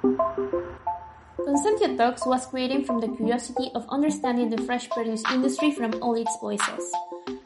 Consentia 0.00 1.94
Talks 1.96 2.24
was 2.24 2.46
created 2.46 2.86
from 2.86 3.00
the 3.00 3.08
curiosity 3.08 3.70
of 3.74 3.84
understanding 3.90 4.48
the 4.48 4.62
fresh 4.62 4.88
produce 4.88 5.22
industry 5.30 5.72
from 5.72 5.92
all 6.02 6.14
its 6.14 6.34
voices. 6.40 6.90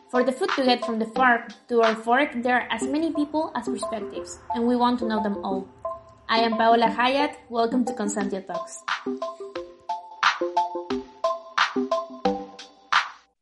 For 0.08 0.22
the 0.22 0.30
food 0.30 0.50
to 0.54 0.64
get 0.64 0.84
from 0.84 1.00
the 1.00 1.06
farm 1.06 1.48
to 1.68 1.82
our 1.82 1.96
fork, 1.96 2.30
there 2.44 2.60
are 2.60 2.68
as 2.70 2.84
many 2.84 3.12
people 3.12 3.50
as 3.56 3.68
perspectives, 3.68 4.38
and 4.54 4.68
we 4.68 4.76
want 4.76 5.00
to 5.00 5.06
know 5.06 5.20
them 5.20 5.44
all. 5.44 5.66
I 6.28 6.38
am 6.46 6.52
Paola 6.52 6.86
Hayat. 6.86 7.34
Welcome 7.48 7.84
to 7.86 7.92
Consentia 7.92 8.46
Talks. 8.46 8.84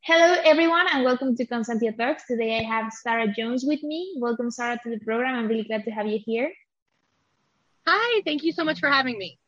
Hello, 0.04 0.36
everyone, 0.44 0.86
and 0.90 1.04
welcome 1.04 1.36
to 1.36 1.46
Consentia 1.46 1.94
Talks. 1.98 2.24
Today 2.26 2.60
I 2.60 2.62
have 2.64 2.90
Sarah 2.90 3.28
Jones 3.28 3.62
with 3.66 3.82
me. 3.82 4.16
Welcome, 4.18 4.50
Sarah, 4.50 4.78
to 4.82 4.88
the 4.88 5.00
program. 5.04 5.36
I'm 5.36 5.48
really 5.48 5.64
glad 5.64 5.84
to 5.84 5.90
have 5.90 6.06
you 6.06 6.18
here. 6.24 6.50
Hi, 7.86 8.22
thank 8.24 8.44
you 8.44 8.52
so 8.52 8.64
much 8.64 8.78
for 8.78 8.88
having 8.88 9.18
me. 9.18 9.38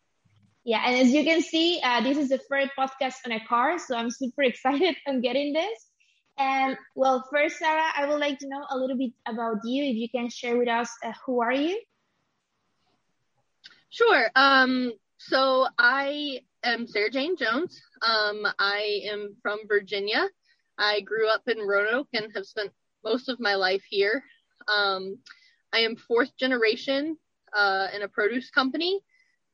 Yeah, 0.65 0.83
and 0.85 0.97
as 0.97 1.13
you 1.13 1.23
can 1.23 1.41
see, 1.41 1.81
uh, 1.85 2.01
this 2.03 2.19
is 2.19 2.31
the 2.31 2.41
first 2.49 2.71
podcast 2.77 3.15
on 3.27 3.33
a 3.33 3.45
car, 3.47 3.79
so 3.79 3.97
I'm 3.97 4.11
super 4.11 4.43
excited 4.51 4.97
on 5.07 5.21
getting 5.21 5.53
this. 5.53 5.87
And 6.37 6.77
well, 6.97 7.25
first, 7.33 7.59
Sarah, 7.59 7.93
I 7.97 8.09
would 8.09 8.19
like 8.19 8.41
to 8.41 8.49
know 8.49 8.67
a 8.71 8.77
little 8.77 8.97
bit 8.97 9.13
about 9.27 9.59
you. 9.65 9.85
If 9.85 9.97
you 9.97 10.09
can 10.09 10.29
share 10.31 10.57
with 10.57 10.69
us, 10.69 10.91
uh, 11.05 11.13
who 11.25 11.43
are 11.43 11.53
you? 11.53 11.81
Sure. 13.91 14.29
Um, 14.35 14.93
so 15.19 15.69
I 15.79 16.41
am 16.65 16.89
Sarah 16.89 17.11
Jane 17.11 17.37
Jones. 17.37 17.81
Um, 18.03 18.45
I 18.59 19.03
am 19.13 19.37
from 19.43 19.61
Virginia. 19.69 20.29
I 20.77 21.03
grew 21.03 21.29
up 21.29 21.43
in 21.47 21.59
Roanoke 21.59 22.09
and 22.13 22.33
have 22.35 22.47
spent 22.47 22.73
most 23.05 23.29
of 23.29 23.39
my 23.39 23.55
life 23.55 23.85
here. 23.89 24.25
Um, 24.67 25.19
I 25.73 25.81
am 25.81 25.95
fourth 25.95 26.37
generation 26.37 27.17
uh, 27.55 27.89
in 27.95 28.03
a 28.03 28.09
produce 28.09 28.51
company. 28.51 29.01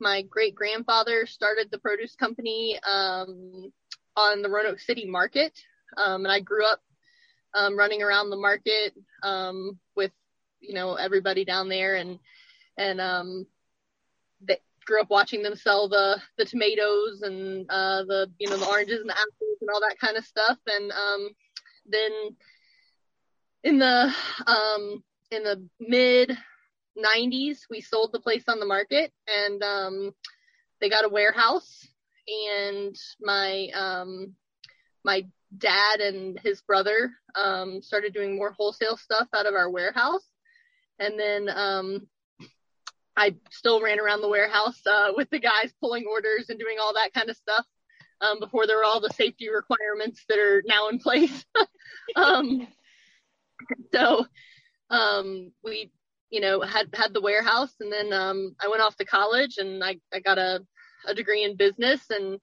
My 0.00 0.22
great 0.22 0.54
grandfather 0.54 1.26
started 1.26 1.68
the 1.70 1.78
produce 1.78 2.14
company 2.14 2.78
um, 2.90 3.70
on 4.16 4.42
the 4.42 4.48
Roanoke 4.48 4.80
City 4.80 5.06
Market, 5.06 5.52
um, 5.96 6.24
and 6.24 6.32
I 6.32 6.40
grew 6.40 6.64
up 6.64 6.80
um, 7.54 7.76
running 7.76 8.02
around 8.02 8.30
the 8.30 8.36
market 8.36 8.94
um, 9.22 9.78
with 9.96 10.12
you 10.60 10.74
know 10.74 10.94
everybody 10.94 11.44
down 11.44 11.68
there, 11.68 11.96
and 11.96 12.18
and 12.78 13.00
um, 13.00 13.46
they 14.40 14.58
grew 14.86 15.00
up 15.02 15.10
watching 15.10 15.42
them 15.42 15.54
sell 15.54 15.88
the 15.88 16.20
the 16.38 16.44
tomatoes 16.44 17.22
and 17.22 17.66
uh, 17.70 18.04
the 18.04 18.30
you 18.38 18.48
know 18.48 18.56
the 18.56 18.66
oranges 18.66 19.00
and 19.00 19.08
the 19.08 19.18
apples 19.18 19.58
and 19.60 19.70
all 19.72 19.80
that 19.80 19.98
kind 19.98 20.16
of 20.16 20.24
stuff, 20.24 20.58
and 20.66 20.90
um, 20.92 21.28
then 21.86 22.10
in 23.64 23.78
the 23.78 24.12
um, 24.46 25.02
in 25.30 25.42
the 25.42 25.62
mid 25.78 26.36
90s 27.02 27.60
we 27.70 27.80
sold 27.80 28.10
the 28.12 28.20
place 28.20 28.44
on 28.48 28.60
the 28.60 28.66
market 28.66 29.12
and 29.26 29.62
um, 29.62 30.14
they 30.80 30.88
got 30.88 31.04
a 31.04 31.08
warehouse 31.08 31.86
and 32.28 32.96
my 33.20 33.68
um, 33.74 34.34
my 35.04 35.24
dad 35.56 36.00
and 36.00 36.38
his 36.40 36.60
brother 36.62 37.12
um, 37.34 37.82
started 37.82 38.14
doing 38.14 38.36
more 38.36 38.52
wholesale 38.52 38.96
stuff 38.96 39.28
out 39.34 39.46
of 39.46 39.54
our 39.54 39.70
warehouse. 39.70 40.24
And 40.98 41.18
then 41.18 41.48
um, 41.48 42.06
I 43.16 43.34
still 43.50 43.82
ran 43.82 44.00
around 44.00 44.20
the 44.20 44.28
warehouse 44.28 44.80
uh, 44.86 45.12
with 45.16 45.30
the 45.30 45.40
guys 45.40 45.72
pulling 45.80 46.04
orders 46.06 46.50
and 46.50 46.58
doing 46.58 46.76
all 46.80 46.94
that 46.94 47.12
kind 47.14 47.30
of 47.30 47.36
stuff 47.36 47.66
um, 48.20 48.38
before 48.38 48.66
there 48.66 48.76
were 48.76 48.84
all 48.84 49.00
the 49.00 49.10
safety 49.10 49.48
requirements 49.48 50.24
that 50.28 50.38
are 50.38 50.62
now 50.66 50.88
in 50.88 50.98
place. 50.98 51.44
um, 52.16 52.66
so 53.92 54.26
um, 54.90 55.52
we, 55.64 55.90
you 56.30 56.40
know, 56.40 56.60
had 56.60 56.88
had 56.94 57.12
the 57.12 57.20
warehouse, 57.20 57.74
and 57.80 57.92
then 57.92 58.12
um, 58.12 58.54
I 58.60 58.68
went 58.68 58.82
off 58.82 58.96
to 58.96 59.04
college, 59.04 59.58
and 59.58 59.82
I 59.82 59.98
I 60.12 60.20
got 60.20 60.38
a 60.38 60.64
a 61.06 61.14
degree 61.14 61.44
in 61.44 61.56
business, 61.56 62.02
and 62.10 62.38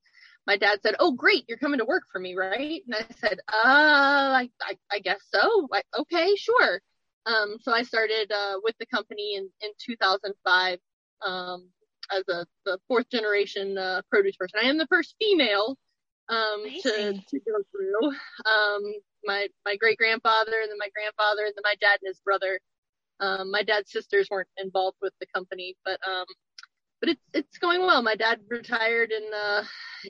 my 0.46 0.58
dad 0.58 0.80
said, 0.82 0.96
"Oh, 1.00 1.12
great, 1.12 1.46
you're 1.48 1.58
coming 1.58 1.80
to 1.80 1.86
work 1.86 2.04
for 2.12 2.20
me, 2.20 2.36
right?" 2.36 2.82
And 2.86 2.96
I 2.96 3.06
said, 3.20 3.40
"Uh, 3.48 4.34
I, 4.44 4.50
I, 4.62 4.78
I 4.92 5.00
guess 5.00 5.20
so. 5.34 5.68
I, 5.74 5.82
okay, 6.00 6.36
sure." 6.36 6.82
Um, 7.26 7.58
so 7.62 7.74
I 7.74 7.84
started 7.84 8.32
uh, 8.32 8.56
with 8.64 8.76
the 8.80 8.86
company 8.86 9.36
in, 9.36 9.50
in 9.62 9.72
2005 9.86 10.80
um, 11.26 11.70
as 12.12 12.24
a 12.30 12.46
the 12.66 12.80
fourth 12.88 13.10
generation 13.10 13.78
uh, 13.78 14.02
produce 14.10 14.38
person. 14.38 14.60
I 14.64 14.68
am 14.68 14.78
the 14.78 14.88
first 14.88 15.16
female 15.20 15.78
um, 16.30 16.64
to 16.82 17.14
to 17.14 17.40
go 17.40 17.58
through. 17.72 18.08
Um, 18.46 18.82
my 19.26 19.48
my 19.66 19.76
great 19.76 19.98
grandfather, 19.98 20.54
and 20.62 20.72
then 20.72 20.78
my 20.80 20.90
grandfather, 20.96 21.46
and 21.46 21.54
then 21.56 21.64
my 21.64 21.76
dad 21.82 22.00
and 22.02 22.08
his 22.08 22.20
brother. 22.22 22.60
Um, 23.20 23.52
my 23.52 23.64
dad's 23.64 23.92
sisters 23.92 24.28
weren't 24.30 24.48
involved 24.58 24.98
with 25.02 25.14
the 25.20 25.28
company, 25.34 25.76
but 25.84 26.00
um, 26.08 26.26
but 27.00 27.10
it's 27.10 27.22
it's 27.34 27.58
going 27.58 27.82
well. 27.82 28.02
My 28.02 28.16
dad 28.16 28.40
retired 28.50 29.12
in 29.12 29.24
uh, 29.34 29.64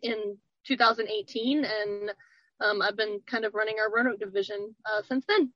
in 0.04 0.38
2018, 0.68 1.66
and 1.66 2.12
um, 2.60 2.82
I've 2.82 2.98
been 2.98 3.20
kind 3.26 3.46
of 3.46 3.54
running 3.54 3.78
our 3.80 3.92
Roanoke 3.92 4.20
division 4.20 4.76
uh, 4.86 5.02
since 5.08 5.26
then. 5.28 5.52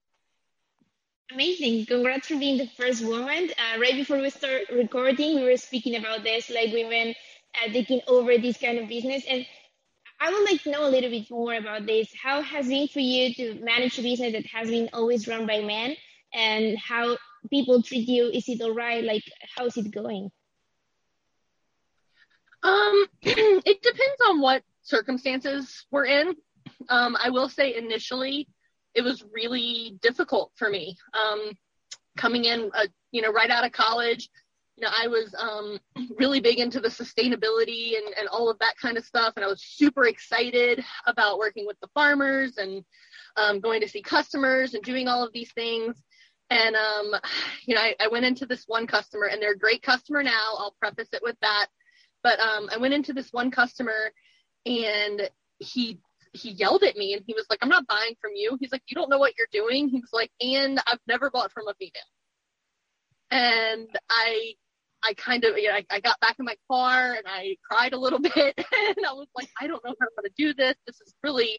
Amazing! 1.32 1.86
Congrats 1.86 2.28
for 2.28 2.38
being 2.38 2.58
the 2.58 2.66
first 2.66 3.04
woman. 3.04 3.50
Uh, 3.50 3.80
right 3.80 3.94
before 3.94 4.18
we 4.18 4.30
start 4.30 4.62
recording, 4.72 5.36
we 5.36 5.44
were 5.44 5.56
speaking 5.56 5.96
about 5.96 6.22
this, 6.22 6.50
like 6.50 6.72
women 6.72 7.14
uh, 7.62 7.72
taking 7.72 8.00
over 8.06 8.36
this 8.38 8.58
kind 8.58 8.78
of 8.78 8.88
business, 8.88 9.24
and 9.28 9.46
I 10.20 10.30
would 10.30 10.50
like 10.50 10.62
to 10.62 10.70
know 10.70 10.86
a 10.86 10.90
little 10.90 11.10
bit 11.10 11.30
more 11.30 11.54
about 11.54 11.86
this. 11.86 12.08
How 12.22 12.42
has 12.42 12.68
been 12.68 12.88
for 12.88 13.00
you 13.00 13.34
to 13.34 13.62
manage 13.62 13.98
a 13.98 14.02
business 14.02 14.32
that 14.32 14.46
has 14.46 14.68
been 14.68 14.90
always 14.92 15.26
run 15.26 15.46
by 15.46 15.60
men, 15.60 15.96
and 16.34 16.76
how 16.78 17.16
people 17.50 17.82
treat 17.82 18.08
you? 18.08 18.26
Is 18.28 18.48
it 18.48 18.60
all 18.60 18.74
right? 18.74 19.04
Like, 19.04 19.24
how 19.56 19.66
is 19.66 19.76
it 19.76 19.90
going? 19.90 20.30
Um, 22.62 23.06
it 23.22 23.82
depends 23.82 24.20
on 24.28 24.40
what 24.40 24.62
circumstances 24.82 25.86
we're 25.90 26.06
in. 26.06 26.34
Um, 26.88 27.16
I 27.20 27.30
will 27.30 27.48
say 27.48 27.74
initially 27.76 28.48
it 28.94 29.02
was 29.02 29.24
really 29.32 29.98
difficult 30.00 30.52
for 30.56 30.68
me. 30.68 30.96
Um, 31.14 31.52
coming 32.16 32.44
in, 32.44 32.70
uh, 32.74 32.86
you 33.10 33.22
know, 33.22 33.32
right 33.32 33.50
out 33.50 33.64
of 33.64 33.72
college, 33.72 34.28
you 34.76 34.84
know, 34.84 34.90
I 34.96 35.06
was 35.08 35.34
um, 35.38 35.78
really 36.18 36.40
big 36.40 36.58
into 36.58 36.80
the 36.80 36.88
sustainability 36.88 37.96
and, 37.96 38.14
and 38.18 38.28
all 38.28 38.50
of 38.50 38.58
that 38.58 38.76
kind 38.80 38.96
of 38.96 39.04
stuff. 39.04 39.34
And 39.36 39.44
I 39.44 39.48
was 39.48 39.62
super 39.62 40.06
excited 40.06 40.84
about 41.06 41.38
working 41.38 41.66
with 41.66 41.78
the 41.80 41.88
farmers 41.94 42.58
and 42.58 42.84
um, 43.36 43.60
going 43.60 43.80
to 43.80 43.88
see 43.88 44.02
customers 44.02 44.74
and 44.74 44.82
doing 44.82 45.08
all 45.08 45.24
of 45.24 45.32
these 45.32 45.52
things. 45.52 46.02
And, 46.52 46.76
um, 46.76 47.14
you 47.64 47.74
know, 47.74 47.80
I, 47.80 47.94
I 47.98 48.08
went 48.08 48.26
into 48.26 48.44
this 48.44 48.64
one 48.66 48.86
customer 48.86 49.24
and 49.24 49.40
they're 49.40 49.52
a 49.52 49.58
great 49.58 49.82
customer 49.82 50.22
now. 50.22 50.54
I'll 50.58 50.76
preface 50.78 51.08
it 51.14 51.22
with 51.22 51.36
that. 51.40 51.68
But 52.22 52.38
um, 52.40 52.68
I 52.70 52.76
went 52.76 52.92
into 52.92 53.14
this 53.14 53.32
one 53.32 53.50
customer 53.50 54.12
and 54.66 55.30
he 55.58 55.98
he 56.34 56.50
yelled 56.50 56.82
at 56.82 56.96
me 56.96 57.14
and 57.14 57.22
he 57.26 57.34
was 57.34 57.46
like, 57.50 57.58
I'm 57.62 57.68
not 57.68 57.86
buying 57.86 58.14
from 58.20 58.32
you. 58.34 58.56
He's 58.60 58.72
like, 58.72 58.82
you 58.86 58.94
don't 58.94 59.10
know 59.10 59.18
what 59.18 59.34
you're 59.36 59.46
doing. 59.50 59.88
He 59.88 60.00
was 60.00 60.10
like, 60.12 60.30
and 60.40 60.78
I've 60.86 61.00
never 61.06 61.30
bought 61.30 61.52
from 61.52 61.68
a 61.68 61.74
female. 61.74 61.92
And 63.30 63.88
I, 64.10 64.54
I 65.02 65.14
kind 65.14 65.44
of, 65.44 65.58
you 65.58 65.68
know, 65.68 65.74
I, 65.74 65.84
I 65.90 66.00
got 66.00 66.20
back 66.20 66.36
in 66.38 66.46
my 66.46 66.56
car 66.70 67.12
and 67.12 67.24
I 67.26 67.56
cried 67.70 67.92
a 67.92 67.98
little 67.98 68.18
bit 68.34 68.34
and 68.56 69.06
I 69.06 69.12
was 69.12 69.28
like, 69.34 69.48
I 69.60 69.66
don't 69.66 69.84
know 69.84 69.94
how 70.00 70.22
to 70.22 70.30
do 70.36 70.54
this. 70.54 70.74
This 70.86 71.00
is 71.00 71.14
really 71.22 71.58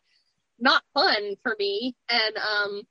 not 0.60 0.84
fun 0.94 1.36
for 1.44 1.56
me. 1.60 1.96
And, 2.10 2.38
um, 2.38 2.84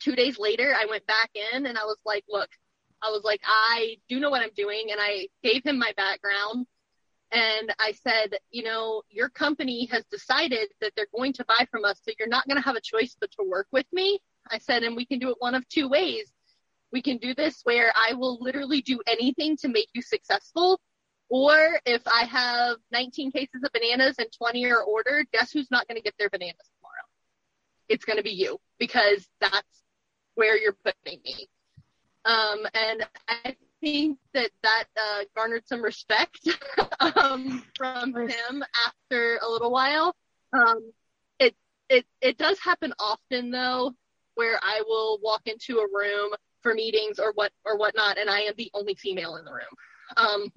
two 0.00 0.14
days 0.14 0.38
later, 0.38 0.74
I 0.76 0.86
went 0.86 1.06
back 1.06 1.30
in 1.34 1.66
and 1.66 1.78
I 1.78 1.84
was 1.84 1.98
like, 2.04 2.24
look, 2.28 2.48
I 3.02 3.10
was 3.10 3.22
like, 3.24 3.40
I 3.44 3.96
do 4.08 4.18
know 4.20 4.30
what 4.30 4.42
I'm 4.42 4.54
doing. 4.56 4.88
And 4.90 5.00
I 5.00 5.28
gave 5.42 5.64
him 5.64 5.78
my 5.78 5.92
background. 5.96 6.66
And 7.30 7.74
I 7.78 7.92
said, 7.92 8.36
you 8.50 8.62
know, 8.62 9.02
your 9.10 9.28
company 9.28 9.86
has 9.86 10.04
decided 10.10 10.68
that 10.80 10.92
they're 10.96 11.06
going 11.14 11.34
to 11.34 11.44
buy 11.44 11.66
from 11.70 11.84
us. 11.84 12.00
So 12.02 12.12
you're 12.18 12.28
not 12.28 12.46
going 12.48 12.56
to 12.56 12.62
have 12.64 12.76
a 12.76 12.80
choice 12.80 13.16
but 13.20 13.30
to 13.32 13.44
work 13.46 13.66
with 13.70 13.86
me. 13.92 14.20
I 14.50 14.58
said, 14.58 14.82
and 14.82 14.96
we 14.96 15.04
can 15.04 15.18
do 15.18 15.30
it 15.30 15.36
one 15.38 15.54
of 15.54 15.68
two 15.68 15.88
ways. 15.88 16.32
We 16.90 17.02
can 17.02 17.18
do 17.18 17.34
this 17.34 17.60
where 17.64 17.92
I 17.94 18.14
will 18.14 18.38
literally 18.40 18.80
do 18.80 19.00
anything 19.06 19.58
to 19.58 19.68
make 19.68 19.88
you 19.92 20.00
successful. 20.00 20.80
Or 21.28 21.78
if 21.84 22.00
I 22.06 22.24
have 22.24 22.78
19 22.92 23.30
cases 23.30 23.62
of 23.62 23.70
bananas 23.72 24.16
and 24.18 24.28
20 24.32 24.64
are 24.70 24.82
ordered, 24.82 25.26
guess 25.30 25.52
who's 25.52 25.70
not 25.70 25.86
going 25.86 25.96
to 25.96 26.02
get 26.02 26.14
their 26.18 26.30
bananas 26.30 26.70
tomorrow? 26.78 26.94
It's 27.90 28.06
going 28.06 28.16
to 28.16 28.22
be 28.22 28.30
you 28.30 28.58
because 28.78 29.28
that's 29.40 29.82
where 30.38 30.56
you're 30.56 30.76
putting 30.84 31.20
me. 31.24 31.48
Um, 32.24 32.64
and 32.74 33.04
I 33.28 33.56
think 33.80 34.18
that 34.34 34.50
that 34.62 34.84
uh, 34.96 35.24
garnered 35.34 35.66
some 35.66 35.82
respect 35.82 36.48
um, 37.16 37.64
from 37.76 38.14
him 38.14 38.64
after 38.86 39.40
a 39.42 39.48
little 39.48 39.72
while. 39.72 40.14
Um, 40.52 40.92
it 41.40 41.56
it 41.88 42.06
it 42.20 42.38
does 42.38 42.60
happen 42.60 42.94
often 43.00 43.50
though, 43.50 43.94
where 44.36 44.60
I 44.62 44.82
will 44.86 45.18
walk 45.22 45.42
into 45.46 45.78
a 45.78 45.86
room 45.92 46.30
for 46.62 46.72
meetings 46.72 47.18
or 47.18 47.32
what 47.34 47.50
or 47.64 47.76
whatnot, 47.76 48.16
and 48.16 48.30
I 48.30 48.42
am 48.42 48.54
the 48.56 48.70
only 48.74 48.94
female 48.94 49.36
in 49.36 49.44
the 49.44 49.52
room. 49.52 49.74
Um, 50.16 50.52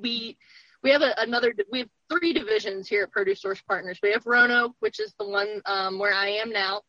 we 0.00 0.38
we 0.82 0.88
have 0.90 1.02
a, 1.02 1.14
another 1.18 1.52
we 1.70 1.80
have 1.80 1.88
three 2.10 2.32
divisions 2.32 2.88
here 2.88 3.02
at 3.02 3.12
Produce 3.12 3.42
Source 3.42 3.60
Partners. 3.60 3.98
We 4.02 4.12
have 4.12 4.24
Roanoke, 4.24 4.74
which 4.80 5.00
is 5.00 5.14
the 5.18 5.28
one 5.28 5.60
um, 5.66 5.98
where 5.98 6.14
I 6.14 6.28
am 6.28 6.50
now. 6.50 6.80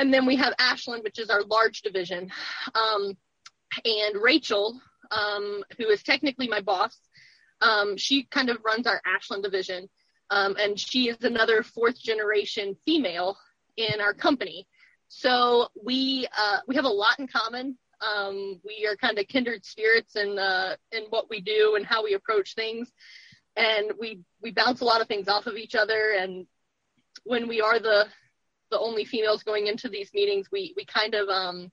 And 0.00 0.08
then 0.14 0.24
we 0.30 0.36
have 0.44 0.52
Ashland, 0.70 1.02
which 1.04 1.18
is 1.22 1.30
our 1.34 1.42
large 1.56 1.78
division. 1.88 2.22
Um, 2.82 3.02
and 3.84 4.14
Rachel, 4.30 4.66
um, 5.22 5.46
who 5.76 5.86
is 5.94 6.02
technically 6.02 6.48
my 6.56 6.62
boss, 6.72 6.94
Um, 7.70 7.88
she 8.04 8.16
kind 8.36 8.48
of 8.50 8.56
runs 8.70 8.86
our 8.86 9.00
Ashland 9.14 9.42
division, 9.48 9.82
um, 10.36 10.52
and 10.62 10.72
she 10.88 11.00
is 11.12 11.20
another 11.32 11.58
fourth 11.62 11.98
generation 12.10 12.66
female 12.86 13.30
in 13.76 14.00
our 14.00 14.14
company. 14.26 14.58
So 15.08 15.68
we 15.88 16.00
uh, 16.42 16.60
we 16.68 16.74
have 16.78 16.88
a 16.92 16.98
lot 17.02 17.18
in 17.20 17.26
common. 17.40 17.66
Um, 18.10 18.36
we 18.68 18.76
are 18.88 18.96
kind 18.96 19.18
of 19.18 19.24
kindred 19.34 19.62
spirits 19.72 20.12
in 20.22 20.30
uh, 20.38 20.76
in 20.96 21.02
what 21.12 21.26
we 21.32 21.38
do 21.54 21.62
and 21.76 21.84
how 21.92 22.00
we 22.02 22.14
approach 22.14 22.48
things, 22.54 22.86
and 23.56 23.86
we 24.00 24.08
we 24.44 24.50
bounce 24.52 24.80
a 24.82 24.88
lot 24.90 25.02
of 25.02 25.08
things 25.08 25.28
off 25.28 25.46
of 25.46 25.56
each 25.64 25.76
other. 25.82 26.02
And 26.20 26.32
when 27.24 27.44
we 27.52 27.58
are 27.60 27.78
the 27.78 27.98
the 28.70 28.78
only 28.78 29.04
females 29.04 29.42
going 29.42 29.66
into 29.66 29.88
these 29.88 30.10
meetings, 30.14 30.48
we 30.50 30.74
we 30.76 30.84
kind 30.84 31.14
of 31.14 31.28
um, 31.28 31.70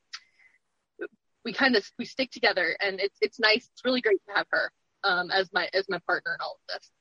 we 1.45 1.53
kind 1.53 1.75
of 1.75 1.83
we 1.97 2.05
stick 2.05 2.31
together, 2.31 2.75
and 2.79 2.99
it's 2.99 3.17
it's 3.21 3.39
nice. 3.39 3.69
It's 3.73 3.85
really 3.85 4.01
great 4.01 4.19
to 4.27 4.35
have 4.35 4.47
her 4.51 4.71
um, 5.03 5.31
as 5.31 5.49
my 5.53 5.69
as 5.73 5.87
my 5.89 5.99
partner 6.07 6.33
in 6.33 6.41
all 6.41 6.59
of 6.59 6.75
this. 6.75 6.91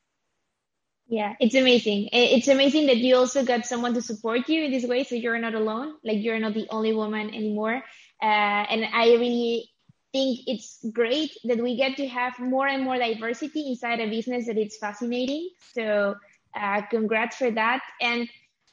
Yeah, 1.09 1.35
it's 1.39 1.55
amazing. 1.55 2.09
It's 2.13 2.49
amazing 2.49 2.87
that 2.87 2.97
you 2.97 3.15
also 3.15 3.45
got 3.45 3.65
someone 3.65 3.95
to 3.95 4.03
support 4.03 4.49
you 4.49 4.65
in 4.65 4.73
this 4.73 4.85
way, 4.85 5.05
so 5.05 5.15
you're 5.15 5.39
not 5.39 5.55
alone. 5.55 5.95
Like 6.03 6.19
you're 6.21 6.39
not 6.41 6.55
the 6.55 6.67
only 6.69 6.93
woman 6.93 7.29
anymore. 7.29 7.83
Uh, 8.21 8.65
and 8.73 8.85
I 8.93 9.15
really 9.15 9.71
think 10.13 10.41
it's 10.49 10.85
great 10.93 11.31
that 11.45 11.63
we 11.63 11.77
get 11.77 11.97
to 11.99 12.09
have 12.09 12.39
more 12.41 12.67
and 12.67 12.83
more 12.83 12.99
diversity 12.99 13.69
inside 13.69 14.01
a 14.01 14.09
business 14.09 14.47
that 14.47 14.59
it's 14.59 14.79
fascinating. 14.79 15.51
So 15.75 16.17
uh, 16.61 16.83
congrats 16.91 17.37
for 17.37 17.53
that. 17.53 17.83
And 18.01 18.29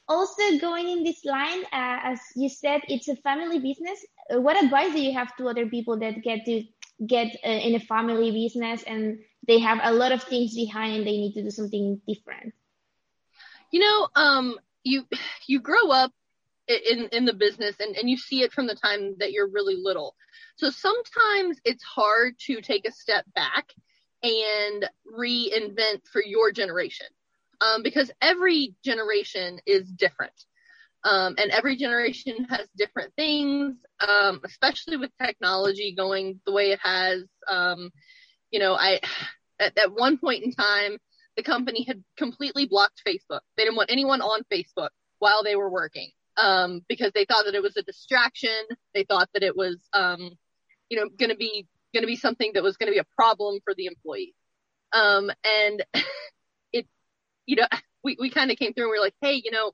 also 0.07 0.57
going 0.59 0.89
in 0.89 1.03
this 1.03 1.23
line, 1.25 1.63
uh, 1.65 2.00
as 2.03 2.19
you 2.35 2.50
said, 2.50 2.81
it's 2.88 3.07
a 3.07 3.15
family 3.17 3.59
business. 3.59 4.05
Uh, 4.33 4.41
what 4.41 4.61
advice 4.61 4.94
do 4.94 5.01
you 5.01 5.13
have 5.13 5.35
to 5.38 5.47
other 5.47 5.67
people 5.67 6.00
that 6.00 6.21
get 6.21 6.45
to 6.45 6.63
get 7.05 7.35
uh, 7.45 7.50
in 7.50 7.75
a 7.75 7.79
family 7.79 8.31
business 8.31 8.83
and 8.83 9.19
they 9.47 9.59
have 9.59 9.79
a 9.83 9.94
lot 9.94 10.11
of 10.11 10.23
things 10.23 10.55
behind 10.55 10.97
and 10.97 11.07
they 11.07 11.17
need 11.17 11.33
to 11.33 11.44
do 11.44 11.50
something 11.50 12.01
different? 12.07 12.53
You 13.71 13.79
know, 13.79 14.07
um, 14.15 14.57
you 14.83 15.05
you 15.47 15.59
grow 15.59 15.89
up 15.91 16.11
in 16.67 17.09
in 17.11 17.25
the 17.25 17.33
business 17.33 17.75
and, 17.79 17.95
and 17.95 18.09
you 18.09 18.17
see 18.17 18.44
it 18.44 18.53
from 18.53 18.67
the 18.67 18.75
time 18.75 19.15
that 19.19 19.31
you're 19.31 19.50
really 19.50 19.77
little. 19.81 20.15
So 20.57 20.69
sometimes 20.69 21.59
it's 21.65 21.83
hard 21.83 22.38
to 22.47 22.61
take 22.61 22.88
a 22.88 22.91
step 22.91 23.25
back 23.33 23.69
and 24.21 24.88
reinvent 25.17 26.07
for 26.11 26.23
your 26.23 26.51
generation 26.51 27.07
um, 27.61 27.83
because 27.83 28.11
every 28.21 28.75
generation 28.83 29.59
is 29.65 29.89
different. 29.89 30.33
Um, 31.05 31.35
and 31.38 31.51
every 31.51 31.75
generation 31.75 32.45
has 32.50 32.67
different 32.77 33.13
things, 33.15 33.75
um, 34.07 34.39
especially 34.45 34.95
with 34.95 35.11
technology 35.21 35.94
going 35.97 36.39
the 36.45 36.53
way 36.53 36.71
it 36.71 36.79
has. 36.81 37.23
Um, 37.50 37.91
you 38.51 38.59
know, 38.59 38.73
I 38.73 39.01
at, 39.59 39.77
at 39.77 39.94
one 39.94 40.17
point 40.17 40.44
in 40.44 40.53
time, 40.53 40.97
the 41.35 41.44
company 41.44 41.83
had 41.83 42.03
completely 42.17 42.67
blocked 42.67 43.01
Facebook. 43.05 43.41
They 43.57 43.63
didn't 43.63 43.75
want 43.75 43.91
anyone 43.91 44.21
on 44.21 44.44
Facebook 44.51 44.89
while 45.19 45.44
they 45.44 45.55
were 45.55 45.69
working 45.69 46.11
um, 46.38 46.81
because 46.88 47.11
they 47.13 47.25
thought 47.25 47.45
that 47.45 47.55
it 47.55 47.63
was 47.63 47.77
a 47.77 47.83
distraction. 47.83 48.63
They 48.94 49.03
thought 49.03 49.29
that 49.33 49.44
it 49.44 49.55
was, 49.55 49.77
um, 49.94 50.31
you 50.89 50.97
know, 50.97 51.09
going 51.09 51.29
to 51.29 51.35
be 51.35 51.67
going 51.94 52.03
to 52.03 52.07
be 52.07 52.15
something 52.15 52.51
that 52.53 52.63
was 52.63 52.77
going 52.77 52.88
to 52.88 52.94
be 52.94 53.00
a 53.00 53.15
problem 53.15 53.59
for 53.63 53.73
the 53.75 53.85
employees. 53.85 54.33
Um, 54.94 55.31
and 55.44 55.83
you 57.45 57.56
know, 57.56 57.68
we, 58.04 58.18
we 58.19 58.30
kind 58.30 58.51
of 58.51 58.57
came 58.57 58.74
through 58.74 58.86
and 58.86 58.92
we 58.92 58.98
are 58.98 59.01
like, 59.01 59.16
hey, 59.22 59.42
you 59.44 59.51
know, 59.51 59.72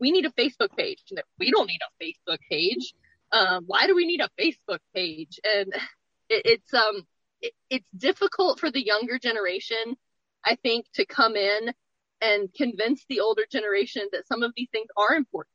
we 0.00 0.10
need 0.10 0.24
a 0.24 0.30
Facebook 0.30 0.76
page. 0.76 1.02
We 1.38 1.50
don't 1.50 1.66
need 1.66 1.80
a 1.82 2.04
Facebook 2.04 2.38
page. 2.50 2.94
Um, 3.32 3.64
why 3.66 3.86
do 3.86 3.94
we 3.94 4.06
need 4.06 4.20
a 4.20 4.30
Facebook 4.40 4.78
page? 4.94 5.38
And 5.44 5.72
it, 6.28 6.42
it's 6.44 6.74
um, 6.74 7.06
it, 7.40 7.52
it's 7.70 7.88
difficult 7.96 8.60
for 8.60 8.70
the 8.70 8.84
younger 8.84 9.18
generation, 9.18 9.96
I 10.44 10.56
think, 10.56 10.86
to 10.94 11.04
come 11.04 11.36
in 11.36 11.72
and 12.20 12.52
convince 12.54 13.04
the 13.08 13.20
older 13.20 13.44
generation 13.50 14.02
that 14.12 14.26
some 14.26 14.42
of 14.42 14.52
these 14.56 14.68
things 14.72 14.88
are 14.96 15.14
important. 15.14 15.54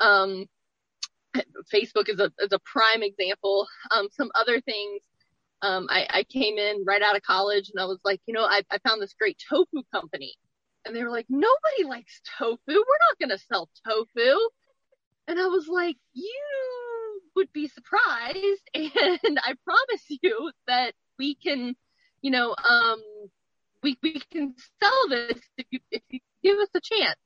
Um, 0.00 0.46
Facebook 1.72 2.08
is 2.08 2.20
a 2.20 2.30
is 2.40 2.52
a 2.52 2.58
prime 2.60 3.02
example. 3.02 3.66
Um, 3.90 4.08
some 4.12 4.30
other 4.34 4.60
things. 4.60 5.00
Um, 5.62 5.86
I, 5.88 6.06
I 6.10 6.22
came 6.24 6.58
in 6.58 6.84
right 6.84 7.02
out 7.02 7.14
of 7.14 7.22
college 7.22 7.70
and 7.72 7.80
I 7.80 7.84
was 7.84 8.00
like, 8.04 8.20
you 8.26 8.34
know, 8.34 8.42
I, 8.42 8.62
I 8.68 8.78
found 8.78 9.00
this 9.00 9.14
great 9.16 9.40
tofu 9.48 9.84
company 9.92 10.34
and 10.84 10.94
they 10.94 11.02
were 11.02 11.10
like, 11.10 11.26
nobody 11.28 11.84
likes 11.84 12.20
tofu. 12.38 12.58
We're 12.66 12.74
not 12.74 13.18
going 13.18 13.30
to 13.30 13.38
sell 13.38 13.68
tofu. 13.86 14.38
And 15.28 15.38
I 15.38 15.46
was 15.46 15.68
like, 15.68 15.96
you 16.12 17.20
would 17.36 17.52
be 17.52 17.68
surprised. 17.68 18.38
And 19.24 19.38
I 19.42 19.54
promise 19.64 20.04
you 20.08 20.50
that 20.66 20.94
we 21.18 21.34
can, 21.34 21.74
you 22.20 22.30
know, 22.30 22.54
um, 22.68 23.02
we, 23.82 23.96
we 24.02 24.20
can 24.30 24.54
sell 24.82 25.08
this 25.08 25.40
if 25.56 25.66
you, 25.70 25.80
if 25.90 26.02
you 26.10 26.20
give 26.42 26.58
us 26.58 26.68
a 26.74 26.80
chance. 26.80 27.18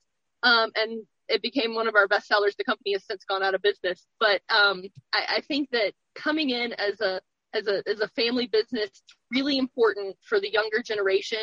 Um, 0.43 0.70
and 0.76 1.05
it 1.29 1.43
became 1.43 1.75
one 1.75 1.88
of 1.88 1.97
our 1.97 2.06
best 2.06 2.29
sellers. 2.29 2.55
The 2.56 2.64
company 2.64 2.93
has 2.93 3.05
since 3.05 3.25
gone 3.25 3.43
out 3.43 3.55
of 3.55 3.62
business, 3.62 4.06
but, 4.20 4.43
um, 4.49 4.82
I, 5.12 5.37
I 5.37 5.41
think 5.49 5.70
that 5.70 5.93
coming 6.14 6.50
in 6.50 6.73
as 6.75 7.00
a, 7.00 7.20
as 7.52 7.67
a, 7.67 7.82
as 7.88 8.00
a 8.00 8.09
family 8.09 8.47
business, 8.47 8.91
is 8.91 9.02
really 9.32 9.59
important 9.59 10.17
for 10.29 10.38
the 10.41 10.50
younger 10.50 10.82
generation 10.82 11.41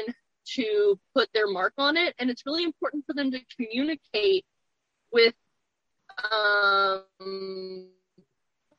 to 0.55 0.99
put 1.13 1.29
their 1.33 1.47
mark 1.47 1.73
on 1.77 1.97
it. 1.97 2.15
And 2.19 2.29
it's 2.29 2.45
really 2.45 2.63
important 2.63 3.05
for 3.05 3.13
them 3.13 3.31
to 3.31 3.39
communicate 3.55 4.45
with, 5.11 5.35
um, 6.31 7.87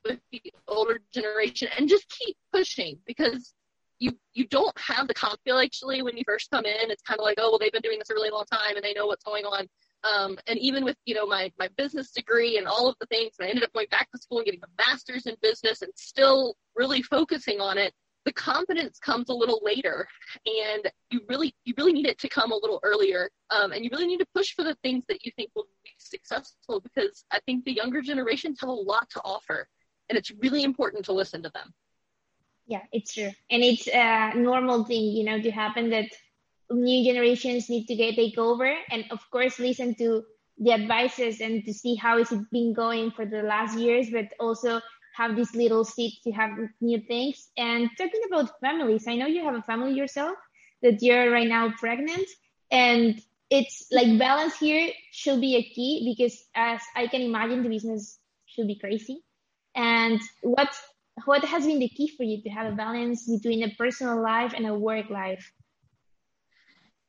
with 0.05 0.21
the 0.31 0.43
older 0.69 1.01
generation 1.13 1.69
and 1.79 1.89
just 1.89 2.09
keep 2.09 2.37
pushing 2.53 2.99
because 3.07 3.55
you 3.99 4.13
you 4.35 4.47
don't 4.49 4.77
have 4.79 5.09
the 5.09 5.15
comp 5.15 5.41
feel 5.45 5.59
actually 5.59 6.03
when 6.03 6.17
you 6.17 6.25
first 6.27 6.51
come 6.51 6.65
in. 6.65 6.91
It's 6.91 7.03
kind 7.03 7.19
of 7.19 7.25
like, 7.25 7.39
oh 7.39 7.51
well, 7.51 7.59
they've 7.59 7.73
been 7.73 7.83
doing 7.83 7.99
this 7.99 8.11
a 8.11 8.15
really 8.15 8.31
long 8.31 8.45
time 8.53 8.77
and 8.77 8.85
they 8.85 8.93
know 8.93 9.07
what's 9.07 9.25
going 9.25 9.45
on. 9.45 9.67
Um, 10.05 10.37
and 10.47 10.59
even 10.59 10.85
with 10.85 10.97
you 11.07 11.15
know 11.15 11.27
my 11.27 11.51
my 11.59 11.69
business 11.77 12.11
degree 12.11 12.59
and 12.59 12.67
all 12.67 12.89
of 12.89 12.97
the 13.01 13.07
things, 13.07 13.33
and 13.39 13.47
I 13.47 13.51
ended 13.51 13.65
up 13.65 13.73
going 13.73 13.87
back 13.91 14.11
to 14.11 14.19
school 14.19 14.39
and 14.39 14.45
getting 14.45 14.61
a 14.63 14.83
master's 14.83 15.27
in 15.27 15.37
business 15.41 15.83
and 15.83 15.93
still 15.97 16.57
really 16.77 17.03
focusing 17.03 17.61
on 17.61 17.79
it 17.79 17.95
the 18.25 18.33
confidence 18.33 18.99
comes 18.99 19.29
a 19.29 19.35
little 19.35 19.61
later 19.63 20.09
and 20.47 20.91
you 21.11 21.21
really 21.29 21.55
you 21.65 21.75
really 21.77 21.93
need 21.93 22.07
it 22.07 22.19
to 22.19 22.29
come 22.29 22.53
a 22.53 22.57
little 22.57 22.81
earlier 22.83 23.31
um, 23.51 23.73
and 23.73 23.85
you 23.85 23.91
really 23.93 24.07
need 24.07 24.19
to 24.19 24.27
push 24.35 24.55
for 24.55 24.65
the 24.65 24.77
things 24.83 25.05
that 25.09 25.25
you 25.25 25.33
think 25.37 25.51
will 25.55 25.67
be 25.85 25.91
successful 25.99 26.81
because 26.81 27.25
i 27.31 27.39
think 27.47 27.65
the 27.65 27.73
younger 27.73 28.01
generations 28.01 28.59
have 28.61 28.69
a 28.69 28.73
lot 28.73 29.09
to 29.11 29.21
offer 29.25 29.69
and 30.09 30.19
it's 30.19 30.31
really 30.41 30.63
important 30.63 31.05
to 31.07 31.13
listen 31.13 31.43
to 31.43 31.51
them. 31.51 31.73
Yeah 32.67 32.83
it's 32.93 33.15
true. 33.15 33.31
And 33.51 33.63
it's 33.63 33.89
a 33.89 34.33
normal 34.37 34.85
thing 34.85 35.03
you 35.03 35.25
know 35.25 35.41
to 35.41 35.51
happen 35.51 35.91
that 35.91 36.09
new 36.71 37.05
generations 37.05 37.69
need 37.69 37.87
to 37.87 37.95
get 37.95 38.17
take 38.17 38.39
over 38.39 38.75
and 38.91 39.05
of 39.11 39.21
course 39.31 39.59
listen 39.59 39.95
to 39.97 40.25
the 40.59 40.73
advices 40.73 41.41
and 41.41 41.65
to 41.65 41.75
see 41.75 41.95
how 41.95 42.19
is 42.19 42.33
it 42.33 42.41
been 42.51 42.73
going 42.73 43.11
for 43.11 43.27
the 43.27 43.43
last 43.43 43.79
years 43.79 44.09
but 44.11 44.33
also 44.41 44.81
have 45.17 45.37
these 45.37 45.55
little 45.55 45.85
seats, 45.85 46.21
to 46.25 46.33
have 46.33 46.51
new 46.81 47.01
things. 47.01 47.51
And 47.57 47.91
talking 47.97 48.23
about 48.29 48.59
families, 48.61 49.07
I 49.07 49.17
know 49.17 49.27
you 49.27 49.45
have 49.45 49.55
a 49.55 49.63
family 49.63 49.95
yourself 49.95 50.37
that 50.83 51.03
you're 51.03 51.31
right 51.31 51.49
now 51.49 51.73
pregnant 51.79 52.29
and 52.71 53.21
it's 53.51 53.87
like 53.93 54.19
balance 54.19 54.59
here 54.59 54.91
should 55.13 55.41
be 55.41 55.57
a 55.57 55.63
key 55.63 56.15
because 56.15 56.45
as 56.55 56.81
I 56.97 57.07
can 57.07 57.23
imagine 57.23 57.63
the 57.63 57.69
business 57.69 58.19
should 58.47 58.67
be 58.67 58.79
crazy. 58.79 59.23
And 59.75 60.21
what 60.43 60.75
what 61.25 61.45
has 61.45 61.67
been 61.67 61.79
the 61.79 61.89
key 61.89 62.09
for 62.09 62.25
you 62.25 62.43
to 62.43 62.49
have 62.51 62.73
a 62.73 62.77
balance 62.77 63.29
between 63.31 63.63
a 63.63 63.75
personal 63.77 64.21
life 64.21 64.53
and 64.57 64.67
a 64.67 64.75
work 64.75 65.11
life? 65.11 65.53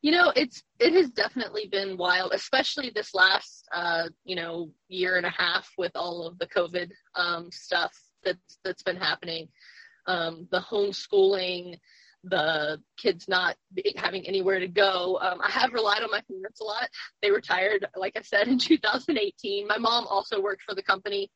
You 0.06 0.12
know, 0.12 0.32
it's 0.36 0.62
it 0.80 0.94
has 0.94 1.10
definitely 1.10 1.68
been 1.68 1.98
wild, 1.98 2.32
especially 2.32 2.92
this 2.94 3.16
last 3.16 3.68
uh, 3.74 4.10
you 4.24 4.36
know 4.36 4.70
year 4.88 5.18
and 5.18 5.26
a 5.26 5.32
half 5.32 5.68
with 5.80 5.94
all 5.96 6.28
of 6.28 6.38
the 6.38 6.46
COVID 6.46 6.92
um, 7.16 7.50
stuff 7.52 7.92
that's 8.24 8.60
that's 8.64 8.84
been 8.84 8.98
happening. 8.98 9.48
Um, 10.06 10.48
the 10.52 10.60
homeschooling, 10.60 11.80
the 12.24 12.80
kids 12.98 13.28
not 13.28 13.56
having 13.96 14.28
anywhere 14.28 14.60
to 14.60 14.68
go. 14.68 15.18
Um, 15.20 15.42
I 15.42 15.50
have 15.50 15.74
relied 15.74 16.04
on 16.04 16.12
my 16.12 16.22
parents 16.30 16.62
a 16.62 16.66
lot. 16.66 16.88
They 17.24 17.32
retired, 17.32 17.88
like 17.96 18.16
I 18.16 18.22
said, 18.22 18.48
in 18.48 18.60
2018. 18.60 19.66
My 19.66 19.80
mom 19.80 20.06
also 20.06 20.40
worked 20.40 20.62
for 20.62 20.76
the 20.76 20.84
company, 20.84 21.32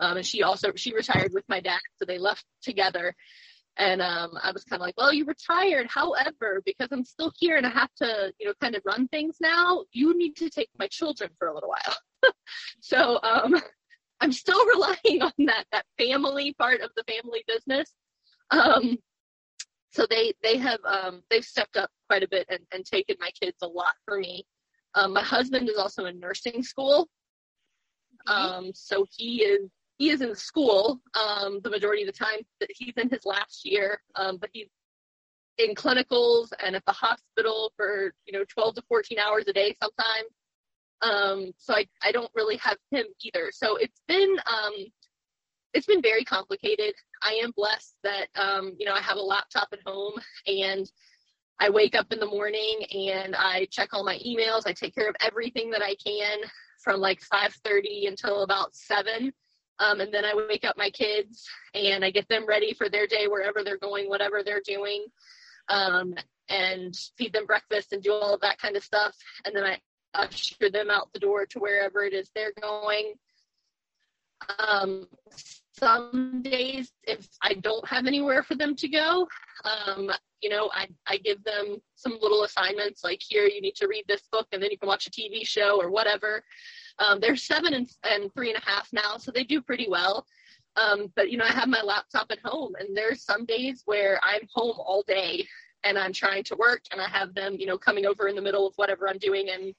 um, 0.00 0.16
and 0.16 0.26
she 0.26 0.42
also 0.42 0.72
she 0.74 0.92
retired 0.92 1.32
with 1.32 1.44
my 1.48 1.60
dad, 1.60 1.78
so 1.98 2.04
they 2.04 2.18
left 2.18 2.44
together. 2.62 3.14
And 3.78 4.02
um, 4.02 4.32
I 4.42 4.50
was 4.50 4.64
kind 4.64 4.82
of 4.82 4.86
like, 4.86 4.96
well, 4.96 5.12
you 5.12 5.24
retired. 5.24 5.86
However, 5.88 6.60
because 6.66 6.88
I'm 6.90 7.04
still 7.04 7.32
here 7.38 7.56
and 7.56 7.66
I 7.66 7.70
have 7.70 7.94
to, 7.98 8.32
you 8.38 8.46
know, 8.46 8.54
kind 8.60 8.74
of 8.74 8.82
run 8.84 9.06
things 9.08 9.36
now, 9.40 9.84
you 9.92 10.18
need 10.18 10.36
to 10.36 10.50
take 10.50 10.68
my 10.78 10.88
children 10.88 11.30
for 11.38 11.48
a 11.48 11.54
little 11.54 11.68
while. 11.68 12.32
so 12.80 13.20
um, 13.22 13.54
I'm 14.20 14.32
still 14.32 14.64
relying 14.74 15.22
on 15.22 15.32
that, 15.46 15.64
that 15.70 15.86
family 15.96 16.54
part 16.54 16.80
of 16.80 16.90
the 16.96 17.04
family 17.04 17.44
business. 17.46 17.92
Um, 18.50 18.98
so 19.92 20.06
they, 20.10 20.32
they 20.42 20.58
have, 20.58 20.80
um, 20.84 21.22
they've 21.30 21.44
stepped 21.44 21.76
up 21.76 21.90
quite 22.08 22.24
a 22.24 22.28
bit 22.28 22.46
and, 22.50 22.60
and 22.72 22.84
taken 22.84 23.16
my 23.20 23.30
kids 23.40 23.58
a 23.62 23.68
lot 23.68 23.94
for 24.04 24.18
me. 24.18 24.44
Um, 24.94 25.12
my 25.12 25.22
husband 25.22 25.68
is 25.68 25.76
also 25.76 26.06
in 26.06 26.18
nursing 26.18 26.64
school. 26.64 27.08
Um, 28.26 28.72
so 28.74 29.06
he 29.16 29.42
is 29.42 29.70
he 29.98 30.10
is 30.10 30.20
in 30.20 30.34
school 30.34 31.00
um, 31.20 31.60
the 31.62 31.70
majority 31.70 32.02
of 32.02 32.06
the 32.06 32.12
time. 32.12 32.38
He's 32.70 32.94
in 32.96 33.10
his 33.10 33.26
last 33.26 33.64
year, 33.64 34.00
um, 34.14 34.38
but 34.38 34.48
he's 34.52 34.68
in 35.58 35.74
clinicals 35.74 36.52
and 36.64 36.76
at 36.76 36.84
the 36.86 36.92
hospital 36.92 37.72
for 37.76 38.14
you 38.24 38.32
know 38.32 38.44
12 38.48 38.76
to 38.76 38.82
14 38.88 39.18
hours 39.18 39.44
a 39.48 39.52
day 39.52 39.76
sometimes. 39.82 40.30
Um, 41.02 41.52
so 41.58 41.74
I, 41.74 41.86
I 42.02 42.12
don't 42.12 42.30
really 42.34 42.56
have 42.58 42.76
him 42.90 43.06
either. 43.22 43.50
So 43.52 43.76
it's 43.76 44.00
been 44.06 44.36
um, 44.46 44.72
it's 45.74 45.86
been 45.86 46.02
very 46.02 46.24
complicated. 46.24 46.94
I 47.22 47.40
am 47.42 47.52
blessed 47.56 47.96
that 48.04 48.28
um, 48.36 48.74
you 48.78 48.86
know 48.86 48.94
i 48.94 49.00
have 49.00 49.16
a 49.16 49.22
laptop 49.22 49.68
at 49.72 49.80
home 49.84 50.14
and 50.46 50.90
i 51.58 51.68
wake 51.68 51.96
up 51.96 52.12
in 52.12 52.20
the 52.20 52.26
morning 52.26 52.84
and 52.94 53.34
i 53.34 53.66
check 53.72 53.88
all 53.92 54.04
my 54.04 54.18
emails. 54.24 54.62
I 54.64 54.72
take 54.72 54.94
care 54.94 55.08
of 55.08 55.16
everything 55.20 55.70
that 55.72 55.82
i 55.82 55.96
can 55.96 56.38
from 56.80 57.00
like 57.00 57.20
5.30 57.20 58.06
until 58.06 58.44
about 58.44 58.76
7 58.76 59.32
um, 59.80 60.00
and 60.00 60.12
then 60.12 60.24
i 60.24 60.34
wake 60.34 60.64
up 60.64 60.76
my 60.76 60.90
kids 60.90 61.48
and 61.74 62.04
i 62.04 62.10
get 62.10 62.28
them 62.28 62.46
ready 62.46 62.74
for 62.74 62.88
their 62.88 63.06
day 63.06 63.26
wherever 63.26 63.62
they're 63.64 63.78
going 63.78 64.08
whatever 64.08 64.42
they're 64.42 64.62
doing 64.64 65.04
um, 65.68 66.14
and 66.48 66.96
feed 67.16 67.32
them 67.32 67.46
breakfast 67.46 67.92
and 67.92 68.02
do 68.02 68.12
all 68.12 68.34
of 68.34 68.40
that 68.40 68.58
kind 68.58 68.76
of 68.76 68.84
stuff. 68.84 69.14
And 69.44 69.54
then 69.54 69.64
I 69.64 69.78
usher 70.14 70.70
them 70.70 70.90
out 70.90 71.12
the 71.12 71.18
door 71.18 71.46
to 71.46 71.58
wherever 71.58 72.02
it 72.04 72.12
is 72.14 72.30
they're 72.34 72.54
going. 72.60 73.14
Um, 74.58 75.06
some 75.78 76.42
days, 76.42 76.92
if 77.04 77.28
I 77.42 77.54
don't 77.54 77.86
have 77.88 78.06
anywhere 78.06 78.42
for 78.42 78.54
them 78.54 78.74
to 78.76 78.88
go, 78.88 79.26
um, 79.64 80.10
you 80.40 80.50
know, 80.50 80.70
I, 80.72 80.88
I 81.06 81.18
give 81.18 81.42
them 81.44 81.78
some 81.94 82.18
little 82.20 82.44
assignments 82.44 83.02
like 83.02 83.20
here, 83.20 83.44
you 83.44 83.60
need 83.60 83.74
to 83.76 83.88
read 83.88 84.04
this 84.06 84.22
book 84.30 84.46
and 84.52 84.62
then 84.62 84.70
you 84.70 84.78
can 84.78 84.88
watch 84.88 85.06
a 85.06 85.10
TV 85.10 85.46
show 85.46 85.80
or 85.80 85.90
whatever. 85.90 86.42
Um, 86.98 87.20
they're 87.20 87.36
seven 87.36 87.74
and, 87.74 87.90
and 88.04 88.32
three 88.34 88.52
and 88.52 88.58
a 88.58 88.70
half 88.70 88.88
now, 88.92 89.16
so 89.18 89.30
they 89.30 89.44
do 89.44 89.60
pretty 89.60 89.88
well. 89.88 90.26
Um, 90.76 91.12
but 91.16 91.30
you 91.30 91.38
know, 91.38 91.44
I 91.44 91.52
have 91.52 91.68
my 91.68 91.82
laptop 91.82 92.28
at 92.30 92.38
home, 92.44 92.74
and 92.78 92.96
there's 92.96 93.24
some 93.24 93.44
days 93.44 93.82
where 93.84 94.20
I'm 94.22 94.46
home 94.54 94.76
all 94.78 95.02
day 95.06 95.46
and 95.84 95.98
I'm 95.98 96.12
trying 96.12 96.44
to 96.44 96.56
work, 96.56 96.82
and 96.92 97.00
I 97.00 97.08
have 97.08 97.34
them, 97.34 97.56
you 97.58 97.66
know, 97.66 97.78
coming 97.78 98.04
over 98.06 98.28
in 98.28 98.36
the 98.36 98.42
middle 98.42 98.66
of 98.66 98.74
whatever 98.76 99.08
I'm 99.08 99.18
doing 99.18 99.48
and 99.50 99.74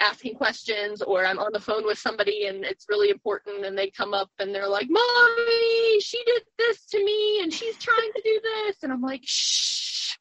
asking 0.00 0.36
questions, 0.36 1.02
or 1.02 1.24
I'm 1.24 1.38
on 1.38 1.52
the 1.52 1.60
phone 1.60 1.84
with 1.84 1.98
somebody 1.98 2.46
and 2.46 2.64
it's 2.64 2.86
really 2.88 3.10
important, 3.10 3.64
and 3.64 3.76
they 3.76 3.90
come 3.90 4.14
up 4.14 4.30
and 4.38 4.54
they're 4.54 4.68
like, 4.68 4.88
"Mommy, 4.88 6.00
she 6.00 6.22
did 6.24 6.42
this 6.58 6.84
to 6.86 7.04
me, 7.04 7.42
and 7.42 7.52
she's 7.52 7.76
trying 7.78 8.12
to 8.14 8.22
do 8.22 8.40
this," 8.42 8.76
and 8.82 8.92
I'm 8.92 9.02
like, 9.02 9.22
"Shh." 9.24 10.16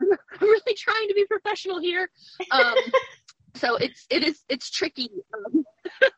I'm 0.00 0.18
really 0.40 0.74
trying 0.76 1.08
to 1.08 1.14
be 1.14 1.26
professional 1.26 1.80
here. 1.80 2.10
Um, 2.50 2.74
so 3.56 3.76
it's 3.76 4.06
it 4.10 4.24
is 4.24 4.40
it's 4.48 4.70
tricky. 4.70 5.10
Um, 5.34 5.64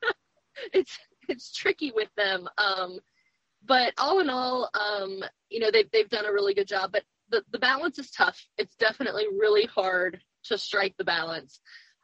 it's 0.73 0.99
it's 1.28 1.52
tricky 1.52 1.92
with 1.94 2.08
them. 2.16 2.49
Um, 2.58 2.99
but 3.66 3.94
all 3.99 4.20
in 4.20 4.28
all, 4.28 4.70
um, 4.75 5.25
you 5.49 5.61
know, 5.61 5.70
they've, 5.70 5.90
they've 5.90 6.08
done 6.08 6.26
a 6.26 6.32
really 6.32 6.54
good 6.54 6.68
job, 6.68 6.92
but 6.92 7.02
the, 7.30 7.42
the 7.50 7.58
balance 7.58 7.99
is 7.99 8.11
tough. 8.11 8.44
It's 8.58 8.76
definitely 8.76 9.25
really 9.32 9.64
hard 9.64 10.20
to 10.44 10.58
strike 10.58 10.94
the 10.99 11.04
balance. 11.04 11.61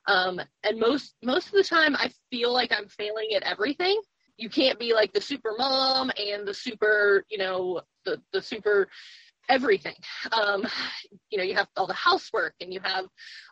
Um, 0.07 0.41
and 0.65 0.79
most, 0.79 1.15
most 1.23 1.49
of 1.49 1.53
the 1.53 1.65
time 1.65 1.95
I 1.97 2.11
feel 2.31 2.53
like 2.53 2.73
I'm 2.73 2.89
failing 2.89 3.29
at 3.37 3.43
everything. 3.43 4.01
You 4.37 4.49
can't 4.49 4.79
be 4.79 4.95
like 4.95 5.13
the 5.13 5.21
super 5.21 5.55
mom 5.59 6.11
and 6.17 6.49
the 6.49 6.55
super, 6.55 7.25
you 7.31 7.39
know, 7.39 7.83
the, 8.05 8.21
the 8.33 8.41
super 8.41 8.89
everything. 9.51 9.97
Um, 10.33 10.67
you 11.31 11.37
know, 11.37 11.45
you 11.45 11.55
have 11.55 11.69
all 11.77 11.87
the 11.87 11.93
housework 11.93 12.55
and 12.61 12.73
you 12.73 12.81
have 12.83 13.07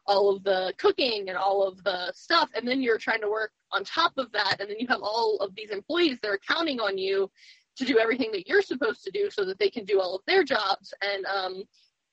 all 0.07 0.35
of 0.35 0.45
the 0.45 0.73
cooking 0.78 1.28
and 1.28 1.37
all 1.37 1.67
of 1.67 1.83
the 1.85 2.12
stuff, 2.14 2.49
and 2.55 2.67
then 2.67 2.81
you're 2.81 2.99
trying 2.99 3.21
to 3.21 3.28
work 3.28 3.50
on 3.73 3.85
top 3.85 4.12
of 4.17 4.33
that, 4.33 4.57
and 4.61 4.71
then 4.71 4.78
you 4.78 4.87
have 4.87 5.02
all 5.02 5.37
of 5.40 5.55
these 5.55 5.71
employees 5.71 6.19
that 6.23 6.31
are 6.31 6.40
counting 6.49 6.81
on 6.81 6.97
you 6.97 7.31
to 7.76 7.85
do 7.85 7.99
everything 7.99 8.31
that 8.33 8.49
you're 8.49 8.62
supposed 8.62 9.05
to 9.05 9.11
do 9.11 9.28
so 9.31 9.45
that 9.45 9.59
they 9.59 9.71
can 9.71 9.85
do 9.85 10.00
all 10.00 10.14
of 10.14 10.23
their 10.26 10.43
jobs. 10.43 10.95
And 11.02 11.26
um, 11.26 11.62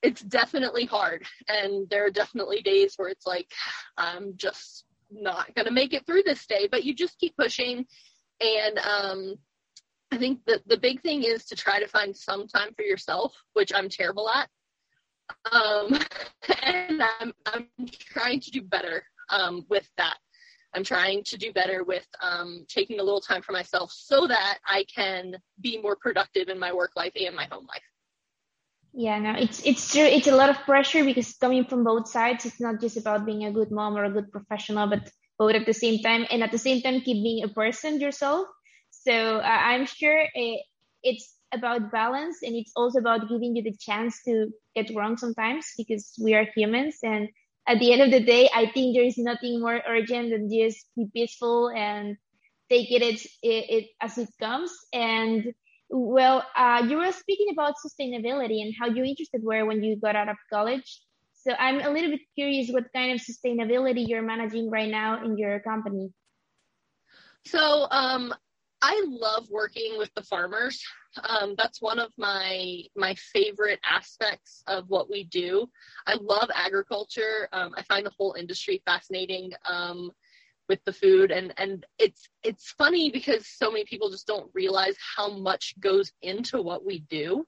it's 0.06 0.22
definitely 0.22 0.86
hard, 0.86 1.24
and 1.48 1.88
there 1.90 2.06
are 2.06 2.10
definitely 2.10 2.62
days 2.62 2.94
where 2.96 3.08
it's 3.08 3.26
like 3.26 3.52
I'm 3.98 4.34
just 4.36 4.84
not 5.10 5.54
going 5.54 5.66
to 5.66 5.72
make 5.72 5.92
it 5.92 6.06
through 6.06 6.22
this 6.24 6.46
day, 6.46 6.68
but 6.70 6.84
you 6.84 6.94
just 6.94 7.18
keep 7.18 7.36
pushing 7.36 7.86
and 8.40 8.78
um, 8.78 9.34
I 10.12 10.18
think 10.18 10.40
the, 10.46 10.60
the 10.66 10.76
big 10.76 11.02
thing 11.02 11.24
is 11.24 11.44
to 11.46 11.56
try 11.56 11.80
to 11.80 11.88
find 11.88 12.16
some 12.16 12.46
time 12.46 12.72
for 12.74 12.82
yourself, 12.82 13.34
which 13.54 13.72
I'm 13.74 13.88
terrible 13.88 14.28
at. 14.28 14.48
Um, 15.50 15.98
and 16.62 17.02
I'm, 17.20 17.32
I'm 17.46 17.68
trying 17.90 18.40
to 18.40 18.50
do 18.50 18.62
better 18.62 19.04
um, 19.30 19.64
with 19.68 19.88
that. 19.96 20.16
I'm 20.74 20.84
trying 20.84 21.24
to 21.24 21.38
do 21.38 21.52
better 21.52 21.84
with 21.84 22.06
um, 22.20 22.66
taking 22.68 23.00
a 23.00 23.02
little 23.02 23.20
time 23.20 23.40
for 23.40 23.52
myself 23.52 23.92
so 23.92 24.26
that 24.26 24.58
I 24.66 24.84
can 24.94 25.36
be 25.60 25.80
more 25.80 25.96
productive 25.96 26.48
in 26.48 26.58
my 26.58 26.72
work 26.72 26.92
life 26.96 27.12
and 27.16 27.34
my 27.34 27.46
home 27.50 27.66
life. 27.66 27.82
Yeah, 28.96 29.18
no, 29.20 29.34
it's 29.38 29.60
it's 29.66 29.92
true. 29.92 30.04
It's 30.04 30.26
a 30.26 30.34
lot 30.36 30.50
of 30.50 30.56
pressure 30.64 31.04
because 31.04 31.34
coming 31.34 31.66
from 31.66 31.84
both 31.84 32.08
sides, 32.08 32.46
it's 32.46 32.60
not 32.60 32.80
just 32.80 32.96
about 32.96 33.26
being 33.26 33.44
a 33.44 33.52
good 33.52 33.70
mom 33.70 33.96
or 33.96 34.04
a 34.04 34.10
good 34.10 34.32
professional, 34.32 34.88
but 34.88 35.10
both 35.38 35.54
at 35.54 35.66
the 35.66 35.74
same 35.74 36.02
time, 36.02 36.26
and 36.30 36.42
at 36.42 36.50
the 36.50 36.58
same 36.58 36.82
time, 36.82 37.02
keep 37.02 37.22
being 37.22 37.44
a 37.44 37.48
person 37.48 38.00
yourself 38.00 38.46
so 38.90 39.38
uh, 39.38 39.42
I'm 39.42 39.86
sure 39.86 40.24
it, 40.34 40.62
it's 41.04 41.36
about 41.54 41.92
balance 41.92 42.38
and 42.42 42.56
it's 42.56 42.72
also 42.76 42.98
about 42.98 43.28
giving 43.28 43.54
you 43.56 43.62
the 43.62 43.76
chance 43.78 44.20
to 44.24 44.48
get 44.74 44.92
wrong 44.96 45.16
sometimes 45.16 45.66
because 45.78 46.12
we 46.22 46.34
are 46.34 46.46
humans. 46.56 46.98
And 47.04 47.28
at 47.68 47.78
the 47.78 47.92
end 47.92 48.02
of 48.02 48.10
the 48.10 48.20
day, 48.26 48.50
I 48.54 48.66
think 48.66 48.96
there 48.96 49.04
is 49.04 49.18
nothing 49.18 49.60
more 49.60 49.80
urgent 49.88 50.30
than 50.30 50.50
just 50.50 50.86
be 50.96 51.06
peaceful 51.14 51.70
and 51.70 52.16
take 52.70 52.90
it, 52.90 53.02
it, 53.02 53.28
it 53.42 53.84
as 54.02 54.18
it 54.18 54.30
comes. 54.40 54.72
And 54.92 55.54
well, 55.88 56.44
uh, 56.56 56.84
you 56.88 56.96
were 56.96 57.12
speaking 57.12 57.48
about 57.52 57.74
sustainability 57.84 58.62
and 58.62 58.74
how 58.78 58.86
you 58.86 59.04
interested 59.04 59.42
were 59.42 59.64
when 59.64 59.82
you 59.82 59.96
got 59.96 60.16
out 60.16 60.28
of 60.28 60.36
college. 60.52 61.00
So 61.32 61.52
I'm 61.52 61.80
a 61.80 61.90
little 61.90 62.10
bit 62.10 62.20
curious 62.34 62.70
what 62.70 62.92
kind 62.92 63.12
of 63.12 63.20
sustainability 63.20 64.06
you're 64.08 64.22
managing 64.22 64.68
right 64.70 64.90
now 64.90 65.24
in 65.24 65.38
your 65.38 65.60
company. 65.60 66.10
So 67.46 67.86
um, 67.90 68.34
I 68.82 69.04
love 69.06 69.46
working 69.50 69.96
with 69.96 70.10
the 70.14 70.22
farmers. 70.22 70.82
Um, 71.22 71.54
that's 71.56 71.80
one 71.80 71.98
of 71.98 72.10
my 72.18 72.82
my 72.96 73.14
favorite 73.32 73.80
aspects 73.88 74.62
of 74.66 74.84
what 74.88 75.08
we 75.08 75.24
do. 75.24 75.68
I 76.06 76.16
love 76.20 76.50
agriculture. 76.54 77.48
Um, 77.52 77.72
I 77.76 77.82
find 77.82 78.04
the 78.04 78.12
whole 78.18 78.34
industry 78.38 78.82
fascinating 78.84 79.52
um, 79.64 80.10
with 80.68 80.84
the 80.84 80.92
food, 80.92 81.30
and 81.30 81.52
and 81.56 81.86
it's 81.98 82.28
it's 82.42 82.70
funny 82.72 83.10
because 83.10 83.46
so 83.46 83.70
many 83.70 83.84
people 83.84 84.10
just 84.10 84.26
don't 84.26 84.50
realize 84.54 84.96
how 85.16 85.30
much 85.30 85.74
goes 85.80 86.12
into 86.22 86.62
what 86.62 86.84
we 86.84 87.00
do. 87.10 87.46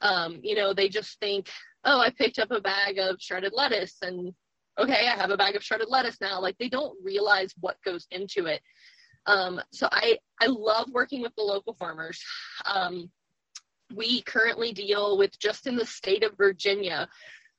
Um, 0.00 0.40
you 0.42 0.54
know, 0.54 0.74
they 0.74 0.88
just 0.88 1.18
think, 1.20 1.48
oh, 1.84 2.00
I 2.00 2.10
picked 2.10 2.38
up 2.38 2.50
a 2.50 2.60
bag 2.60 2.98
of 2.98 3.16
shredded 3.20 3.52
lettuce, 3.54 3.96
and 4.02 4.32
okay, 4.78 5.08
I 5.08 5.16
have 5.16 5.30
a 5.30 5.36
bag 5.36 5.56
of 5.56 5.62
shredded 5.62 5.88
lettuce 5.88 6.20
now. 6.20 6.40
Like 6.40 6.56
they 6.58 6.68
don't 6.68 6.96
realize 7.02 7.52
what 7.60 7.76
goes 7.84 8.06
into 8.10 8.46
it. 8.46 8.60
Um, 9.26 9.60
so 9.72 9.88
I, 9.90 10.18
I 10.40 10.46
love 10.46 10.90
working 10.92 11.22
with 11.22 11.34
the 11.34 11.42
local 11.42 11.74
farmers. 11.74 12.22
Um, 12.66 13.10
we 13.94 14.22
currently 14.22 14.72
deal 14.72 15.16
with 15.16 15.38
just 15.38 15.66
in 15.66 15.76
the 15.76 15.86
state 15.86 16.24
of 16.24 16.36
Virginia, 16.36 17.08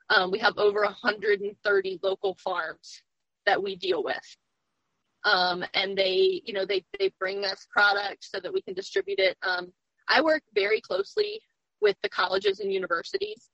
um, 0.09 0.31
we 0.31 0.39
have 0.39 0.57
over 0.57 0.81
130 0.81 1.99
local 2.03 2.35
farms 2.43 3.01
that 3.45 3.61
we 3.61 3.75
deal 3.75 4.03
with. 4.03 4.37
Um, 5.25 5.65
and 5.73 5.97
they, 5.97 6.41
you 6.45 6.53
know, 6.53 6.65
they, 6.65 6.85
they 6.99 7.11
bring 7.19 7.43
us 7.45 7.67
product 7.69 8.23
so 8.23 8.39
that 8.39 8.53
we 8.53 8.61
can 8.61 8.75
distribute 8.75 9.19
it. 9.19 9.35
Um, 9.41 9.73
I 10.07 10.21
work 10.21 10.43
very 10.53 10.79
closely 10.81 11.41
with 11.81 11.97
the 12.03 12.09
colleges 12.09 12.59
and 12.59 12.71
universities. 12.71 13.49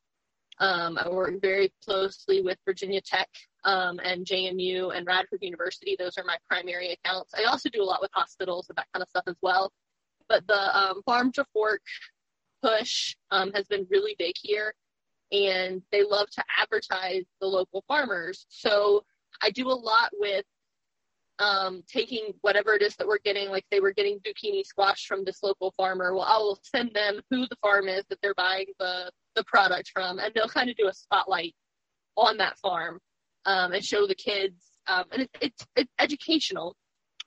Um, 0.59 0.97
I 1.01 1.09
work 1.09 1.41
very 1.41 1.73
closely 1.83 2.41
with 2.41 2.57
Virginia 2.65 3.01
Tech 3.01 3.29
um, 3.63 3.99
and 4.03 4.25
JMU 4.25 4.95
and 4.95 5.07
Radford 5.07 5.39
University. 5.41 5.95
Those 5.97 6.17
are 6.17 6.23
my 6.25 6.37
primary 6.47 6.91
accounts. 6.91 7.33
I 7.33 7.45
also 7.45 7.69
do 7.69 7.81
a 7.81 7.85
lot 7.85 8.01
with 8.01 8.11
hospitals 8.13 8.67
and 8.69 8.77
that 8.77 8.87
kind 8.93 9.01
of 9.01 9.09
stuff 9.09 9.23
as 9.27 9.37
well. 9.41 9.71
But 10.29 10.45
the 10.47 10.77
um, 10.77 11.01
farm 11.03 11.31
to 11.33 11.45
fork 11.53 11.81
push 12.61 13.15
um, 13.31 13.51
has 13.53 13.65
been 13.65 13.87
really 13.89 14.15
big 14.19 14.35
here, 14.39 14.73
and 15.31 15.81
they 15.91 16.03
love 16.03 16.29
to 16.31 16.43
advertise 16.59 17.23
the 17.39 17.47
local 17.47 17.83
farmers. 17.87 18.45
So 18.49 19.03
I 19.41 19.49
do 19.49 19.67
a 19.67 19.73
lot 19.73 20.11
with 20.13 20.45
um, 21.41 21.83
taking 21.87 22.33
whatever 22.41 22.75
it 22.75 22.83
is 22.83 22.95
that 22.97 23.07
we're 23.07 23.17
getting, 23.25 23.49
like 23.49 23.65
they 23.71 23.79
were 23.79 23.93
getting 23.93 24.19
zucchini 24.19 24.63
squash 24.63 25.07
from 25.07 25.25
this 25.25 25.41
local 25.41 25.73
farmer. 25.75 26.13
Well, 26.13 26.23
I 26.23 26.37
will 26.37 26.59
send 26.63 26.91
them 26.93 27.19
who 27.31 27.47
the 27.47 27.55
farm 27.61 27.87
is 27.87 28.05
that 28.09 28.19
they're 28.21 28.35
buying 28.35 28.67
the, 28.79 29.11
the 29.35 29.43
product 29.45 29.89
from, 29.91 30.19
and 30.19 30.31
they'll 30.35 30.47
kind 30.47 30.69
of 30.69 30.77
do 30.77 30.87
a 30.87 30.93
spotlight 30.93 31.55
on 32.15 32.37
that 32.37 32.59
farm 32.59 32.99
um, 33.45 33.73
and 33.73 33.83
show 33.83 34.05
the 34.05 34.15
kids. 34.15 34.61
Um, 34.87 35.05
and 35.11 35.21
it, 35.23 35.29
it's 35.41 35.65
it's 35.75 35.91
educational. 35.99 36.75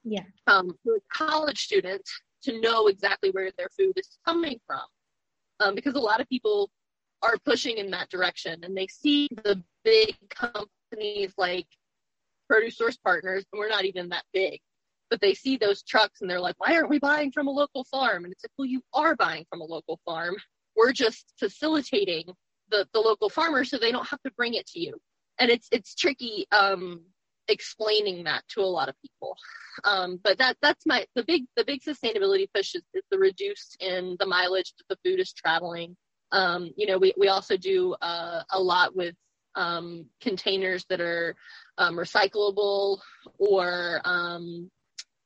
Yeah. 0.04 0.24
Um, 0.46 0.76
for 0.84 0.98
college 1.12 1.58
students 1.58 2.10
to 2.44 2.60
know 2.60 2.88
exactly 2.88 3.30
where 3.30 3.50
their 3.56 3.70
food 3.76 3.94
is 3.96 4.18
coming 4.24 4.60
from, 4.66 4.82
um, 5.60 5.74
because 5.74 5.94
a 5.94 6.00
lot 6.00 6.20
of 6.20 6.28
people 6.28 6.70
are 7.22 7.36
pushing 7.44 7.78
in 7.78 7.90
that 7.92 8.10
direction, 8.10 8.62
and 8.62 8.76
they 8.76 8.86
see 8.86 9.28
the 9.44 9.62
big 9.82 10.14
companies 10.30 11.32
like 11.38 11.66
Produce 12.54 12.76
Source 12.76 12.96
Partners, 12.96 13.44
and 13.52 13.58
we're 13.58 13.68
not 13.68 13.84
even 13.84 14.10
that 14.10 14.24
big. 14.32 14.60
But 15.10 15.20
they 15.20 15.34
see 15.34 15.56
those 15.56 15.82
trucks 15.82 16.20
and 16.20 16.30
they're 16.30 16.40
like, 16.40 16.54
why 16.58 16.74
aren't 16.74 16.88
we 16.88 16.98
buying 16.98 17.32
from 17.32 17.46
a 17.46 17.50
local 17.50 17.84
farm? 17.84 18.24
And 18.24 18.32
it's 18.32 18.44
like, 18.44 18.52
well, 18.56 18.66
you 18.66 18.80
are 18.92 19.16
buying 19.16 19.44
from 19.50 19.60
a 19.60 19.64
local 19.64 20.00
farm. 20.04 20.36
We're 20.76 20.92
just 20.92 21.32
facilitating 21.38 22.26
the, 22.70 22.86
the 22.92 23.00
local 23.00 23.28
farmer 23.28 23.64
so 23.64 23.76
they 23.78 23.92
don't 23.92 24.06
have 24.08 24.22
to 24.22 24.32
bring 24.36 24.54
it 24.54 24.66
to 24.68 24.80
you. 24.80 24.94
And 25.38 25.50
it's 25.50 25.68
it's 25.72 25.96
tricky 25.96 26.46
um, 26.52 27.02
explaining 27.48 28.24
that 28.24 28.44
to 28.50 28.60
a 28.60 28.70
lot 28.78 28.88
of 28.88 28.94
people. 29.02 29.36
Um, 29.82 30.20
but 30.22 30.38
that 30.38 30.56
that's 30.62 30.86
my 30.86 31.06
the 31.16 31.24
big 31.24 31.44
the 31.56 31.64
big 31.64 31.80
sustainability 31.82 32.46
push 32.54 32.76
is, 32.76 32.82
is 32.94 33.02
the 33.10 33.18
reduce 33.18 33.76
in 33.80 34.16
the 34.20 34.26
mileage 34.26 34.72
that 34.78 34.88
the 34.88 35.10
food 35.10 35.20
is 35.20 35.32
traveling. 35.32 35.96
Um, 36.30 36.70
you 36.76 36.86
know, 36.86 36.98
we 36.98 37.12
we 37.18 37.28
also 37.28 37.56
do 37.56 37.94
uh, 38.00 38.42
a 38.50 38.60
lot 38.60 38.94
with 38.94 39.14
um, 39.56 40.06
containers 40.20 40.84
that 40.88 41.00
are 41.00 41.36
um, 41.78 41.96
recyclable 41.96 42.98
or 43.38 44.00
um, 44.04 44.70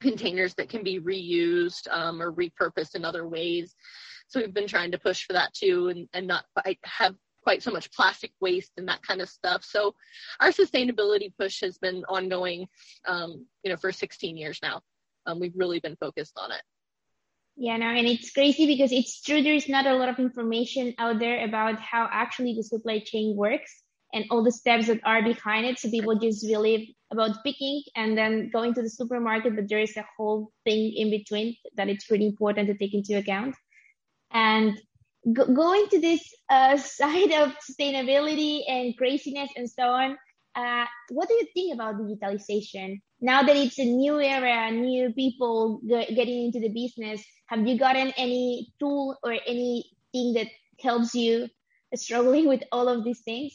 containers 0.00 0.54
that 0.54 0.68
can 0.68 0.82
be 0.82 1.00
reused 1.00 1.88
um, 1.90 2.22
or 2.22 2.32
repurposed 2.32 2.94
in 2.94 3.04
other 3.04 3.26
ways. 3.26 3.74
So 4.28 4.40
we've 4.40 4.54
been 4.54 4.68
trying 4.68 4.92
to 4.92 4.98
push 4.98 5.24
for 5.24 5.32
that 5.32 5.54
too, 5.54 5.88
and, 5.88 6.08
and 6.12 6.26
not 6.26 6.44
have 6.84 7.14
quite 7.42 7.62
so 7.62 7.70
much 7.70 7.90
plastic 7.92 8.32
waste 8.40 8.72
and 8.76 8.88
that 8.88 9.02
kind 9.02 9.22
of 9.22 9.28
stuff. 9.28 9.64
So 9.64 9.94
our 10.38 10.50
sustainability 10.50 11.32
push 11.38 11.62
has 11.62 11.78
been 11.78 12.04
ongoing, 12.08 12.68
um, 13.06 13.46
you 13.62 13.70
know, 13.70 13.76
for 13.76 13.90
16 13.90 14.36
years 14.36 14.58
now. 14.62 14.82
Um, 15.26 15.40
we've 15.40 15.56
really 15.56 15.80
been 15.80 15.96
focused 15.96 16.34
on 16.36 16.52
it. 16.52 16.60
Yeah, 17.56 17.76
no, 17.76 17.86
and 17.86 18.06
it's 18.06 18.30
crazy 18.30 18.66
because 18.66 18.92
it's 18.92 19.20
true 19.20 19.42
there 19.42 19.54
is 19.54 19.68
not 19.68 19.86
a 19.86 19.96
lot 19.96 20.08
of 20.08 20.18
information 20.18 20.94
out 20.98 21.18
there 21.18 21.44
about 21.44 21.80
how 21.80 22.08
actually 22.10 22.54
the 22.54 22.62
supply 22.62 23.00
chain 23.04 23.34
works 23.34 23.82
and 24.12 24.24
all 24.30 24.42
the 24.42 24.52
steps 24.52 24.86
that 24.86 25.00
are 25.04 25.22
behind 25.22 25.66
it. 25.66 25.78
So 25.78 25.90
people 25.90 26.18
just 26.18 26.46
believe 26.46 26.88
about 27.10 27.42
picking 27.44 27.82
and 27.96 28.16
then 28.16 28.50
going 28.50 28.74
to 28.74 28.82
the 28.82 28.90
supermarket, 28.90 29.54
but 29.56 29.68
there 29.68 29.80
is 29.80 29.96
a 29.96 30.04
whole 30.16 30.52
thing 30.64 30.92
in 30.96 31.10
between 31.10 31.56
that 31.76 31.88
it's 31.88 32.10
really 32.10 32.26
important 32.26 32.68
to 32.68 32.76
take 32.76 32.94
into 32.94 33.16
account. 33.18 33.54
And 34.30 34.78
go- 35.32 35.52
going 35.52 35.86
to 35.88 36.00
this 36.00 36.22
uh, 36.48 36.76
side 36.78 37.32
of 37.32 37.54
sustainability 37.58 38.62
and 38.68 38.96
craziness 38.96 39.50
and 39.56 39.70
so 39.70 39.82
on, 39.84 40.16
uh, 40.54 40.84
what 41.10 41.28
do 41.28 41.34
you 41.34 41.46
think 41.54 41.74
about 41.74 41.96
digitalization? 41.96 43.00
Now 43.20 43.42
that 43.42 43.56
it's 43.56 43.78
a 43.78 43.84
new 43.84 44.20
era, 44.20 44.70
new 44.70 45.12
people 45.12 45.80
g- 45.86 46.14
getting 46.14 46.46
into 46.46 46.60
the 46.60 46.68
business, 46.68 47.22
have 47.46 47.66
you 47.66 47.78
gotten 47.78 48.12
any 48.16 48.72
tool 48.80 49.16
or 49.22 49.32
anything 49.32 50.34
that 50.34 50.48
helps 50.80 51.14
you 51.14 51.48
struggling 51.94 52.48
with 52.48 52.62
all 52.72 52.88
of 52.88 53.04
these 53.04 53.20
things? 53.20 53.52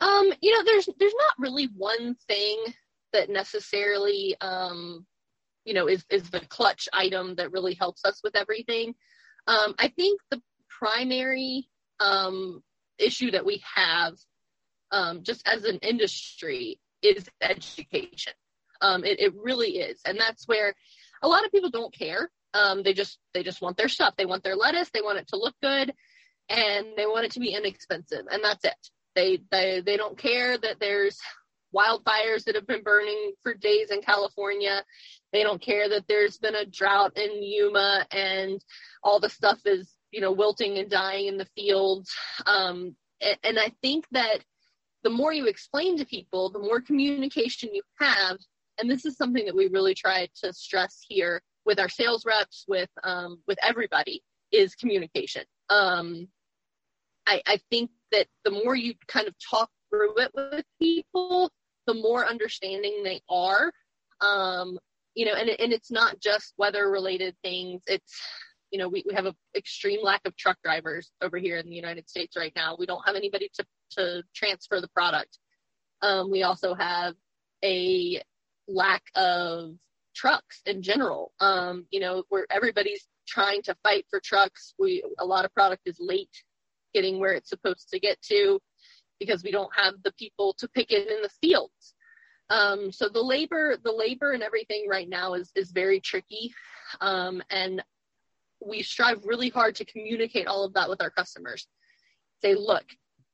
Um, 0.00 0.32
you 0.40 0.56
know, 0.56 0.64
there's 0.64 0.88
there's 0.98 1.14
not 1.14 1.34
really 1.38 1.68
one 1.76 2.16
thing 2.26 2.58
that 3.12 3.28
necessarily 3.28 4.36
um, 4.40 5.06
you 5.64 5.74
know, 5.74 5.88
is 5.88 6.04
is 6.10 6.30
the 6.30 6.40
clutch 6.40 6.88
item 6.92 7.34
that 7.36 7.52
really 7.52 7.74
helps 7.74 8.04
us 8.04 8.20
with 8.24 8.36
everything. 8.36 8.94
Um, 9.46 9.74
I 9.78 9.88
think 9.88 10.20
the 10.30 10.42
primary 10.68 11.68
um, 11.98 12.62
issue 12.98 13.30
that 13.32 13.44
we 13.44 13.62
have, 13.74 14.14
um, 14.90 15.22
just 15.22 15.46
as 15.46 15.64
an 15.64 15.78
industry, 15.78 16.80
is 17.02 17.28
education. 17.40 18.32
Um, 18.80 19.04
it, 19.04 19.20
it 19.20 19.34
really 19.34 19.78
is, 19.78 20.00
and 20.06 20.18
that's 20.18 20.48
where 20.48 20.74
a 21.22 21.28
lot 21.28 21.44
of 21.44 21.52
people 21.52 21.70
don't 21.70 21.92
care. 21.92 22.30
Um, 22.54 22.82
they 22.82 22.94
just 22.94 23.18
they 23.34 23.42
just 23.42 23.60
want 23.60 23.76
their 23.76 23.88
stuff. 23.88 24.14
They 24.16 24.26
want 24.26 24.42
their 24.42 24.56
lettuce. 24.56 24.90
They 24.92 25.02
want 25.02 25.18
it 25.18 25.28
to 25.28 25.36
look 25.36 25.54
good, 25.62 25.92
and 26.48 26.86
they 26.96 27.06
want 27.06 27.26
it 27.26 27.32
to 27.32 27.40
be 27.40 27.54
inexpensive, 27.54 28.26
and 28.30 28.42
that's 28.42 28.64
it. 28.64 28.90
They 29.14 29.40
they 29.50 29.82
they 29.84 29.96
don't 29.96 30.18
care 30.18 30.56
that 30.58 30.80
there's 30.80 31.18
wildfires 31.74 32.44
that 32.44 32.54
have 32.54 32.66
been 32.66 32.82
burning 32.82 33.32
for 33.42 33.54
days 33.54 33.90
in 33.90 34.02
California. 34.02 34.82
They 35.32 35.42
don't 35.42 35.62
care 35.62 35.88
that 35.88 36.06
there's 36.08 36.38
been 36.38 36.56
a 36.56 36.66
drought 36.66 37.16
in 37.16 37.42
Yuma 37.42 38.06
and 38.10 38.60
all 39.04 39.20
the 39.20 39.28
stuff 39.28 39.60
is, 39.64 39.92
you 40.10 40.20
know, 40.20 40.32
wilting 40.32 40.78
and 40.78 40.90
dying 40.90 41.26
in 41.26 41.38
the 41.38 41.48
fields. 41.56 42.10
Um, 42.46 42.96
and, 43.20 43.38
and 43.44 43.58
I 43.58 43.72
think 43.82 44.06
that 44.10 44.38
the 45.02 45.10
more 45.10 45.32
you 45.32 45.46
explain 45.46 45.96
to 45.98 46.04
people, 46.04 46.50
the 46.50 46.58
more 46.58 46.80
communication 46.80 47.70
you 47.72 47.82
have. 47.98 48.38
And 48.78 48.90
this 48.90 49.04
is 49.04 49.16
something 49.16 49.44
that 49.46 49.56
we 49.56 49.68
really 49.68 49.94
try 49.94 50.28
to 50.42 50.52
stress 50.52 51.04
here 51.06 51.42
with 51.64 51.78
our 51.78 51.88
sales 51.88 52.24
reps, 52.24 52.64
with 52.66 52.90
um, 53.04 53.40
with 53.46 53.58
everybody, 53.62 54.22
is 54.52 54.74
communication. 54.74 55.44
Um, 55.68 56.28
I, 57.26 57.42
I 57.46 57.60
think 57.70 57.90
that 58.12 58.26
the 58.44 58.50
more 58.50 58.74
you 58.74 58.94
kind 59.06 59.28
of 59.28 59.34
talk 59.38 59.70
through 59.90 60.18
it 60.18 60.30
with 60.34 60.64
people, 60.80 61.50
the 61.86 61.94
more 61.94 62.26
understanding 62.26 63.02
they 63.02 63.20
are. 63.28 63.72
Um, 64.20 64.78
you 65.14 65.26
know, 65.26 65.34
and, 65.34 65.50
and 65.50 65.72
it's 65.72 65.90
not 65.90 66.20
just 66.20 66.54
weather 66.56 66.88
related 66.90 67.34
things. 67.42 67.82
It's, 67.86 68.20
you 68.70 68.78
know, 68.78 68.88
we, 68.88 69.02
we 69.08 69.14
have 69.14 69.26
an 69.26 69.34
extreme 69.56 70.02
lack 70.02 70.20
of 70.24 70.36
truck 70.36 70.58
drivers 70.62 71.10
over 71.20 71.38
here 71.38 71.56
in 71.56 71.68
the 71.68 71.74
United 71.74 72.08
States 72.08 72.36
right 72.36 72.52
now. 72.54 72.76
We 72.78 72.86
don't 72.86 73.04
have 73.06 73.16
anybody 73.16 73.50
to, 73.54 73.64
to 73.98 74.22
transfer 74.34 74.80
the 74.80 74.88
product. 74.88 75.38
Um, 76.02 76.30
we 76.30 76.44
also 76.44 76.74
have 76.74 77.14
a 77.64 78.22
lack 78.68 79.02
of 79.16 79.72
trucks 80.14 80.60
in 80.66 80.82
general. 80.82 81.32
Um, 81.40 81.86
you 81.90 82.00
know, 82.00 82.22
where 82.28 82.46
everybody's 82.50 83.06
trying 83.26 83.62
to 83.62 83.76
fight 83.82 84.06
for 84.10 84.20
trucks. 84.20 84.74
We, 84.78 85.02
a 85.18 85.24
lot 85.24 85.44
of 85.44 85.52
product 85.54 85.82
is 85.86 85.96
late 85.98 86.30
getting 86.94 87.18
where 87.18 87.32
it's 87.32 87.50
supposed 87.50 87.88
to 87.90 88.00
get 88.00 88.20
to 88.22 88.60
because 89.18 89.44
we 89.44 89.50
don't 89.50 89.74
have 89.76 89.94
the 90.02 90.12
people 90.12 90.54
to 90.58 90.68
pick 90.68 90.90
it 90.90 91.08
in 91.08 91.22
the 91.22 91.30
fields. 91.40 91.94
Um, 92.48 92.90
so 92.90 93.08
the 93.08 93.22
labor, 93.22 93.76
the 93.82 93.92
labor 93.92 94.32
and 94.32 94.42
everything 94.42 94.86
right 94.88 95.08
now 95.08 95.34
is 95.34 95.52
is 95.54 95.70
very 95.70 96.00
tricky, 96.00 96.52
um, 97.00 97.42
and 97.48 97.82
we 98.60 98.82
strive 98.82 99.24
really 99.24 99.50
hard 99.50 99.76
to 99.76 99.84
communicate 99.84 100.48
all 100.48 100.64
of 100.64 100.74
that 100.74 100.88
with 100.88 101.00
our 101.00 101.10
customers. 101.10 101.68
Say, 102.42 102.54
look, 102.56 102.84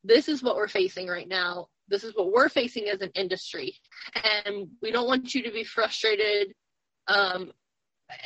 this 0.03 0.29
is 0.29 0.43
what 0.43 0.55
we're 0.55 0.67
facing 0.67 1.07
right 1.07 1.27
now. 1.27 1.67
This 1.87 2.03
is 2.03 2.13
what 2.15 2.31
we're 2.31 2.49
facing 2.49 2.89
as 2.89 3.01
an 3.01 3.11
industry, 3.15 3.75
and 4.45 4.67
we 4.83 4.91
don't 4.91 5.07
want 5.07 5.33
you 5.33 5.41
to 5.43 5.51
be 5.51 5.63
frustrated. 5.63 6.53
Um, 7.07 7.51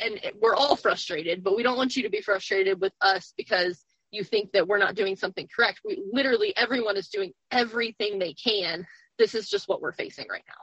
and 0.00 0.20
we're 0.40 0.54
all 0.54 0.76
frustrated, 0.76 1.42
but 1.42 1.56
we 1.56 1.62
don't 1.62 1.76
want 1.76 1.96
you 1.96 2.02
to 2.02 2.10
be 2.10 2.20
frustrated 2.20 2.80
with 2.80 2.92
us 3.00 3.32
because 3.36 3.82
you 4.12 4.22
think 4.22 4.52
that 4.52 4.68
we're 4.68 4.78
not 4.78 4.94
doing 4.94 5.16
something 5.16 5.48
correct. 5.54 5.80
We 5.84 6.02
literally 6.12 6.54
everyone 6.56 6.96
is 6.96 7.08
doing 7.08 7.32
everything 7.50 8.18
they 8.18 8.34
can. 8.34 8.86
This 9.18 9.34
is 9.34 9.48
just 9.48 9.68
what 9.68 9.80
we're 9.80 9.92
facing 9.92 10.26
right 10.30 10.44
now. 10.46 10.62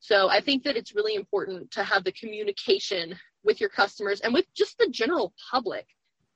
So 0.00 0.28
I 0.28 0.40
think 0.40 0.64
that 0.64 0.76
it's 0.76 0.94
really 0.94 1.14
important 1.14 1.72
to 1.72 1.84
have 1.84 2.04
the 2.04 2.12
communication 2.12 3.18
with 3.42 3.60
your 3.60 3.70
customers 3.70 4.20
and 4.20 4.32
with 4.32 4.46
just 4.54 4.78
the 4.78 4.88
general 4.88 5.34
public 5.50 5.86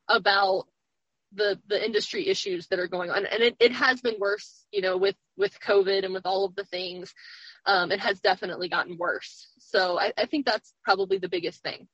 about 0.08 0.64
the 1.32 1.60
the 1.68 1.84
industry 1.84 2.26
issues 2.28 2.66
that 2.68 2.78
are 2.78 2.88
going 2.88 3.10
on. 3.10 3.26
And 3.26 3.42
it, 3.42 3.56
it 3.60 3.72
has 3.72 4.00
been 4.00 4.16
worse, 4.18 4.64
you 4.72 4.80
know, 4.80 4.96
with 4.96 5.16
with 5.36 5.58
COVID 5.60 6.04
and 6.04 6.14
with 6.14 6.26
all 6.26 6.44
of 6.44 6.54
the 6.54 6.64
things. 6.64 7.12
Um, 7.66 7.92
it 7.92 8.00
has 8.00 8.20
definitely 8.20 8.68
gotten 8.68 8.96
worse. 8.96 9.50
So 9.58 9.98
I, 9.98 10.12
I 10.16 10.26
think 10.26 10.46
that's 10.46 10.72
probably 10.82 11.18
the 11.18 11.28
biggest 11.28 11.62
thing. 11.62 11.86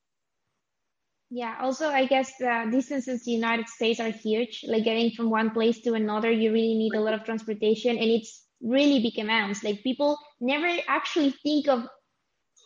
Yeah, 1.31 1.57
also, 1.59 1.89
I 1.89 2.05
guess 2.05 2.31
the 2.39 2.67
distances 2.71 3.21
to 3.21 3.25
the 3.25 3.31
United 3.31 3.67
States 3.67 3.99
are 3.99 4.09
huge. 4.09 4.63
Like 4.67 4.83
getting 4.83 5.11
from 5.11 5.29
one 5.29 5.49
place 5.51 5.81
to 5.81 5.93
another, 5.93 6.31
you 6.31 6.51
really 6.53 6.75
need 6.75 6.93
a 6.93 7.01
lot 7.01 7.13
of 7.13 7.23
transportation, 7.23 7.97
and 7.97 8.09
it's 8.09 8.45
really 8.61 9.01
big 9.01 9.17
amounts. 9.19 9.63
Like 9.63 9.81
people 9.83 10.17
never 10.39 10.69
actually 10.87 11.31
think 11.43 11.67
of 11.67 11.87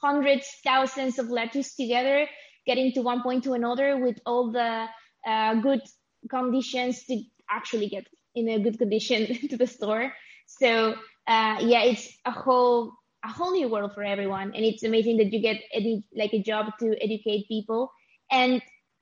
hundreds, 0.02 0.48
thousands 0.64 1.20
of 1.20 1.30
letters 1.30 1.74
together 1.76 2.28
getting 2.66 2.92
to 2.94 3.02
one 3.02 3.24
point 3.24 3.44
to 3.46 3.54
another 3.54 3.98
with 3.98 4.20
all 4.26 4.52
the 4.52 4.86
uh, 5.26 5.56
good 5.56 5.82
conditions 6.30 7.04
to 7.06 7.22
actually 7.50 7.90
get 7.90 8.06
in 8.36 8.48
a 8.50 8.60
good 8.60 8.78
condition 8.78 9.26
to 9.50 9.58
the 9.58 9.68
store. 9.68 10.14
So 10.48 10.92
uh, 11.28 11.58
yeah, 11.62 11.84
it's 11.84 12.08
a 12.26 12.32
whole 12.32 12.94
a 13.24 13.30
whole 13.30 13.52
new 13.52 13.68
world 13.70 13.94
for 13.94 14.04
everyone, 14.04 14.54
and 14.56 14.64
it's 14.66 14.84
amazing 14.84 15.18
that 15.18 15.34
you 15.34 15.42
get 15.42 15.58
edu- 15.76 16.04
like 16.16 16.34
a 16.34 16.42
job 16.42 16.68
to 16.80 16.96
educate 17.04 17.48
people 17.50 17.92
and 18.32 18.62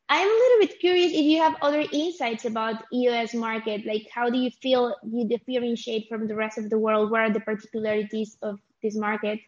I'm 0.09 0.27
a 0.27 0.31
little 0.31 0.59
bit 0.67 0.79
curious 0.79 1.11
if 1.11 1.21
you 1.21 1.41
have 1.41 1.55
other 1.61 1.83
insights 1.91 2.45
about 2.45 2.83
US 2.91 3.33
market. 3.33 3.85
Like, 3.85 4.07
how 4.13 4.29
do 4.29 4.37
you 4.37 4.49
feel 4.49 4.95
you 5.03 5.27
differentiate 5.27 6.07
from 6.07 6.27
the 6.27 6.35
rest 6.35 6.57
of 6.57 6.69
the 6.69 6.79
world? 6.79 7.11
What 7.11 7.21
are 7.21 7.33
the 7.33 7.41
particularities 7.41 8.37
of 8.41 8.59
this 8.81 8.95
market? 8.95 9.39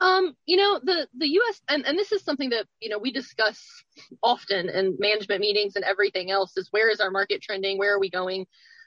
Um, 0.00 0.34
you 0.46 0.56
know, 0.56 0.80
the 0.82 1.06
the 1.16 1.28
US 1.28 1.60
and, 1.68 1.86
and 1.86 1.98
this 1.98 2.12
is 2.12 2.22
something 2.22 2.50
that, 2.50 2.66
you 2.80 2.88
know, 2.88 2.98
we 2.98 3.12
discuss 3.12 3.62
often 4.22 4.68
in 4.68 4.96
management 4.98 5.40
meetings 5.40 5.76
and 5.76 5.84
everything 5.84 6.30
else 6.30 6.56
is 6.56 6.68
where 6.70 6.90
is 6.90 7.00
our 7.00 7.10
market 7.10 7.42
trending? 7.42 7.78
Where 7.78 7.94
are 7.94 8.00
we 8.00 8.10
going? 8.10 8.46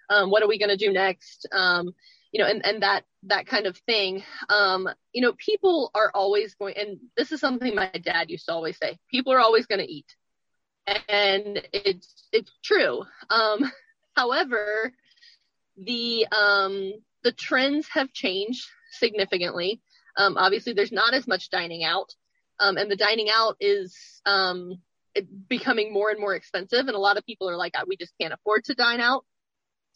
Um, 0.09 0.31
what 0.31 0.41
are 0.41 0.47
we 0.47 0.57
going 0.57 0.69
to 0.69 0.77
do 0.77 0.91
next? 0.91 1.47
Um, 1.51 1.93
you 2.31 2.41
know, 2.41 2.49
and, 2.49 2.65
and 2.65 2.83
that, 2.83 3.03
that 3.23 3.47
kind 3.47 3.65
of 3.65 3.77
thing. 3.77 4.23
Um, 4.49 4.89
you 5.13 5.21
know, 5.21 5.33
people 5.33 5.91
are 5.93 6.11
always 6.13 6.55
going, 6.55 6.75
and 6.77 6.99
this 7.15 7.31
is 7.31 7.39
something 7.39 7.73
my 7.73 7.89
dad 8.03 8.29
used 8.29 8.45
to 8.45 8.53
always 8.53 8.77
say, 8.77 8.97
people 9.09 9.33
are 9.33 9.39
always 9.39 9.65
going 9.65 9.79
to 9.79 9.91
eat. 9.91 10.05
And 11.09 11.61
it's, 11.73 12.27
it's 12.31 12.51
true. 12.63 13.03
Um, 13.29 13.71
however, 14.15 14.93
the, 15.77 16.27
um, 16.31 16.93
the 17.23 17.31
trends 17.31 17.87
have 17.89 18.13
changed 18.13 18.65
significantly. 18.91 19.81
Um, 20.17 20.37
obviously 20.37 20.73
there's 20.73 20.91
not 20.91 21.13
as 21.13 21.27
much 21.27 21.49
dining 21.49 21.83
out. 21.83 22.13
Um, 22.59 22.77
and 22.77 22.89
the 22.89 22.95
dining 22.95 23.27
out 23.29 23.57
is, 23.59 23.95
um, 24.25 24.81
becoming 25.49 25.91
more 25.91 26.09
and 26.11 26.19
more 26.19 26.35
expensive. 26.35 26.87
And 26.87 26.95
a 26.95 26.99
lot 26.99 27.17
of 27.17 27.25
people 27.25 27.49
are 27.49 27.57
like, 27.57 27.75
we 27.87 27.97
just 27.97 28.13
can't 28.19 28.33
afford 28.33 28.65
to 28.65 28.75
dine 28.75 28.99
out. 28.99 29.25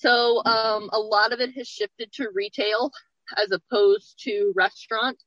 So 0.02 0.44
um, 0.46 0.90
a 0.92 1.00
lot 1.00 1.32
of 1.32 1.40
it 1.42 1.54
has 1.56 1.68
shifted 1.68 2.12
to 2.14 2.30
retail 2.34 2.92
as 3.38 3.52
opposed 3.52 4.20
to 4.24 4.52
restaurant. 4.56 5.22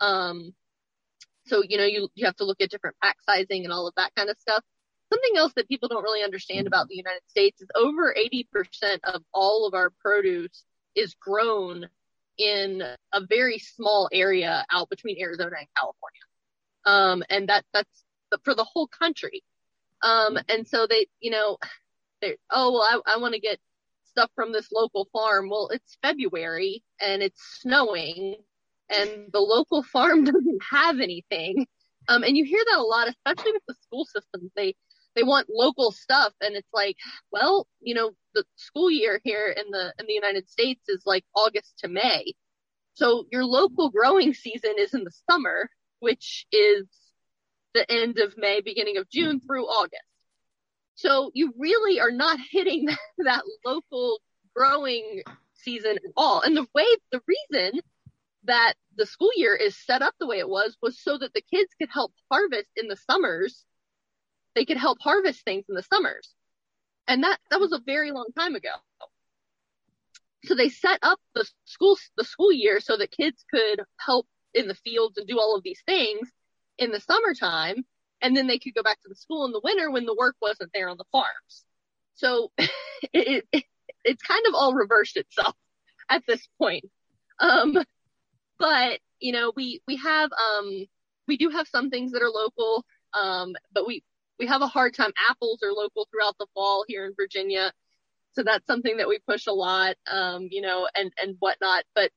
Um, 0.00 0.54
so 1.46 1.64
you 1.68 1.76
know 1.76 1.84
you 1.84 2.08
you 2.14 2.26
have 2.26 2.36
to 2.36 2.44
look 2.44 2.60
at 2.60 2.70
different 2.70 2.96
pack 3.02 3.16
sizing 3.28 3.64
and 3.64 3.72
all 3.72 3.88
of 3.88 3.94
that 3.96 4.14
kind 4.14 4.30
of 4.30 4.38
stuff. 4.38 4.62
Something 5.12 5.36
else 5.36 5.52
that 5.56 5.68
people 5.68 5.88
don't 5.88 6.04
really 6.04 6.22
understand 6.22 6.68
about 6.68 6.86
the 6.86 6.94
United 6.94 7.22
States 7.26 7.60
is 7.60 7.66
over 7.74 8.14
80% 8.16 9.00
of 9.02 9.22
all 9.34 9.66
of 9.66 9.74
our 9.74 9.90
produce 10.00 10.62
is 10.94 11.16
grown 11.20 11.88
in 12.38 12.82
a 13.12 13.26
very 13.26 13.58
small 13.58 14.08
area 14.12 14.64
out 14.70 14.88
between 14.88 15.20
Arizona 15.20 15.56
and 15.58 15.66
California. 15.76 16.20
Um, 16.84 17.24
and 17.28 17.48
that 17.48 17.64
that's 17.72 18.04
for 18.44 18.54
the 18.54 18.62
whole 18.62 18.86
country. 18.86 19.42
Um, 20.02 20.38
and 20.48 20.68
so 20.68 20.86
they, 20.86 21.08
you 21.18 21.32
know, 21.32 21.58
they 22.22 22.36
oh, 22.50 22.70
well, 22.72 23.02
I, 23.06 23.14
I 23.14 23.16
want 23.16 23.34
to 23.34 23.40
get 23.40 23.58
stuff 24.10 24.30
from 24.34 24.52
this 24.52 24.70
local 24.72 25.08
farm. 25.12 25.48
Well, 25.48 25.68
it's 25.72 25.96
February 26.02 26.82
and 27.00 27.22
it's 27.22 27.40
snowing 27.60 28.36
and 28.90 29.28
the 29.32 29.40
local 29.40 29.82
farm 29.92 30.24
doesn't 30.24 30.62
have 30.70 31.00
anything. 31.00 31.66
Um, 32.08 32.24
and 32.24 32.36
you 32.36 32.44
hear 32.44 32.62
that 32.70 32.78
a 32.78 32.82
lot, 32.82 33.08
especially 33.08 33.52
with 33.52 33.62
the 33.68 33.74
school 33.82 34.04
systems. 34.04 34.50
They, 34.56 34.74
they 35.14 35.22
want 35.22 35.48
local 35.50 35.92
stuff 35.92 36.32
and 36.40 36.54
it's 36.54 36.68
like, 36.72 36.96
well, 37.32 37.66
you 37.80 37.94
know, 37.94 38.12
the 38.34 38.44
school 38.56 38.90
year 38.90 39.20
here 39.24 39.48
in 39.48 39.70
the, 39.70 39.92
in 39.98 40.06
the 40.06 40.12
United 40.12 40.48
States 40.48 40.88
is 40.88 41.02
like 41.06 41.24
August 41.34 41.78
to 41.80 41.88
May. 41.88 42.34
So 42.94 43.26
your 43.30 43.44
local 43.44 43.90
growing 43.90 44.34
season 44.34 44.74
is 44.78 44.94
in 44.94 45.04
the 45.04 45.12
summer, 45.30 45.68
which 46.00 46.46
is 46.52 46.86
the 47.74 47.90
end 47.90 48.18
of 48.18 48.34
May, 48.36 48.60
beginning 48.60 48.96
of 48.96 49.08
June 49.10 49.40
through 49.40 49.64
August. 49.64 50.02
So 51.00 51.30
you 51.32 51.54
really 51.58 51.98
are 51.98 52.10
not 52.10 52.38
hitting 52.50 52.86
that 53.18 53.42
local 53.64 54.20
growing 54.54 55.22
season 55.54 55.92
at 55.92 56.12
all. 56.16 56.42
And 56.42 56.56
the 56.56 56.66
way, 56.74 56.86
the 57.10 57.22
reason 57.26 57.80
that 58.44 58.74
the 58.96 59.06
school 59.06 59.30
year 59.36 59.54
is 59.54 59.76
set 59.76 60.02
up 60.02 60.14
the 60.18 60.26
way 60.26 60.38
it 60.38 60.48
was 60.48 60.76
was 60.82 61.00
so 61.00 61.16
that 61.18 61.32
the 61.34 61.42
kids 61.42 61.70
could 61.80 61.90
help 61.90 62.12
harvest 62.30 62.68
in 62.76 62.88
the 62.88 62.96
summers. 62.96 63.64
They 64.54 64.64
could 64.64 64.76
help 64.76 64.98
harvest 65.00 65.44
things 65.44 65.64
in 65.68 65.74
the 65.74 65.82
summers. 65.82 66.34
And 67.06 67.22
that, 67.24 67.38
that 67.50 67.60
was 67.60 67.72
a 67.72 67.80
very 67.84 68.12
long 68.12 68.28
time 68.38 68.54
ago. 68.54 68.70
So 70.44 70.54
they 70.54 70.68
set 70.68 70.98
up 71.02 71.18
the 71.34 71.48
school, 71.64 71.98
the 72.16 72.24
school 72.24 72.52
year 72.52 72.80
so 72.80 72.96
that 72.96 73.10
kids 73.10 73.44
could 73.50 73.82
help 73.98 74.26
in 74.54 74.68
the 74.68 74.74
fields 74.74 75.18
and 75.18 75.26
do 75.26 75.38
all 75.38 75.56
of 75.56 75.62
these 75.62 75.82
things 75.86 76.28
in 76.78 76.92
the 76.92 77.00
summertime. 77.00 77.84
And 78.22 78.36
then 78.36 78.46
they 78.46 78.58
could 78.58 78.74
go 78.74 78.82
back 78.82 79.00
to 79.02 79.08
the 79.08 79.14
school 79.14 79.46
in 79.46 79.52
the 79.52 79.60
winter 79.62 79.90
when 79.90 80.04
the 80.04 80.14
work 80.14 80.36
wasn't 80.42 80.70
there 80.74 80.88
on 80.88 80.98
the 80.98 81.04
farms. 81.10 81.64
So 82.14 82.52
it, 83.12 83.46
it 83.52 83.64
it's 84.04 84.22
kind 84.22 84.46
of 84.46 84.54
all 84.54 84.74
reversed 84.74 85.16
itself 85.16 85.54
at 86.08 86.22
this 86.26 86.46
point. 86.58 86.84
Um, 87.38 87.78
but 88.58 89.00
you 89.20 89.32
know, 89.32 89.52
we, 89.54 89.82
we 89.86 89.96
have, 89.96 90.30
um, 90.32 90.86
we 91.28 91.36
do 91.36 91.50
have 91.50 91.68
some 91.68 91.90
things 91.90 92.12
that 92.12 92.22
are 92.22 92.30
local. 92.30 92.84
Um, 93.12 93.54
but 93.72 93.86
we, 93.86 94.02
we 94.38 94.46
have 94.46 94.62
a 94.62 94.66
hard 94.66 94.94
time. 94.94 95.12
Apples 95.28 95.60
are 95.62 95.72
local 95.72 96.08
throughout 96.10 96.36
the 96.38 96.46
fall 96.54 96.84
here 96.88 97.04
in 97.04 97.12
Virginia. 97.14 97.72
So 98.32 98.42
that's 98.42 98.66
something 98.66 98.96
that 98.98 99.08
we 99.08 99.18
push 99.18 99.46
a 99.46 99.52
lot, 99.52 99.96
um, 100.10 100.48
you 100.50 100.62
know, 100.62 100.88
and, 100.94 101.12
and 101.20 101.36
whatnot. 101.40 101.84
But 101.94 102.10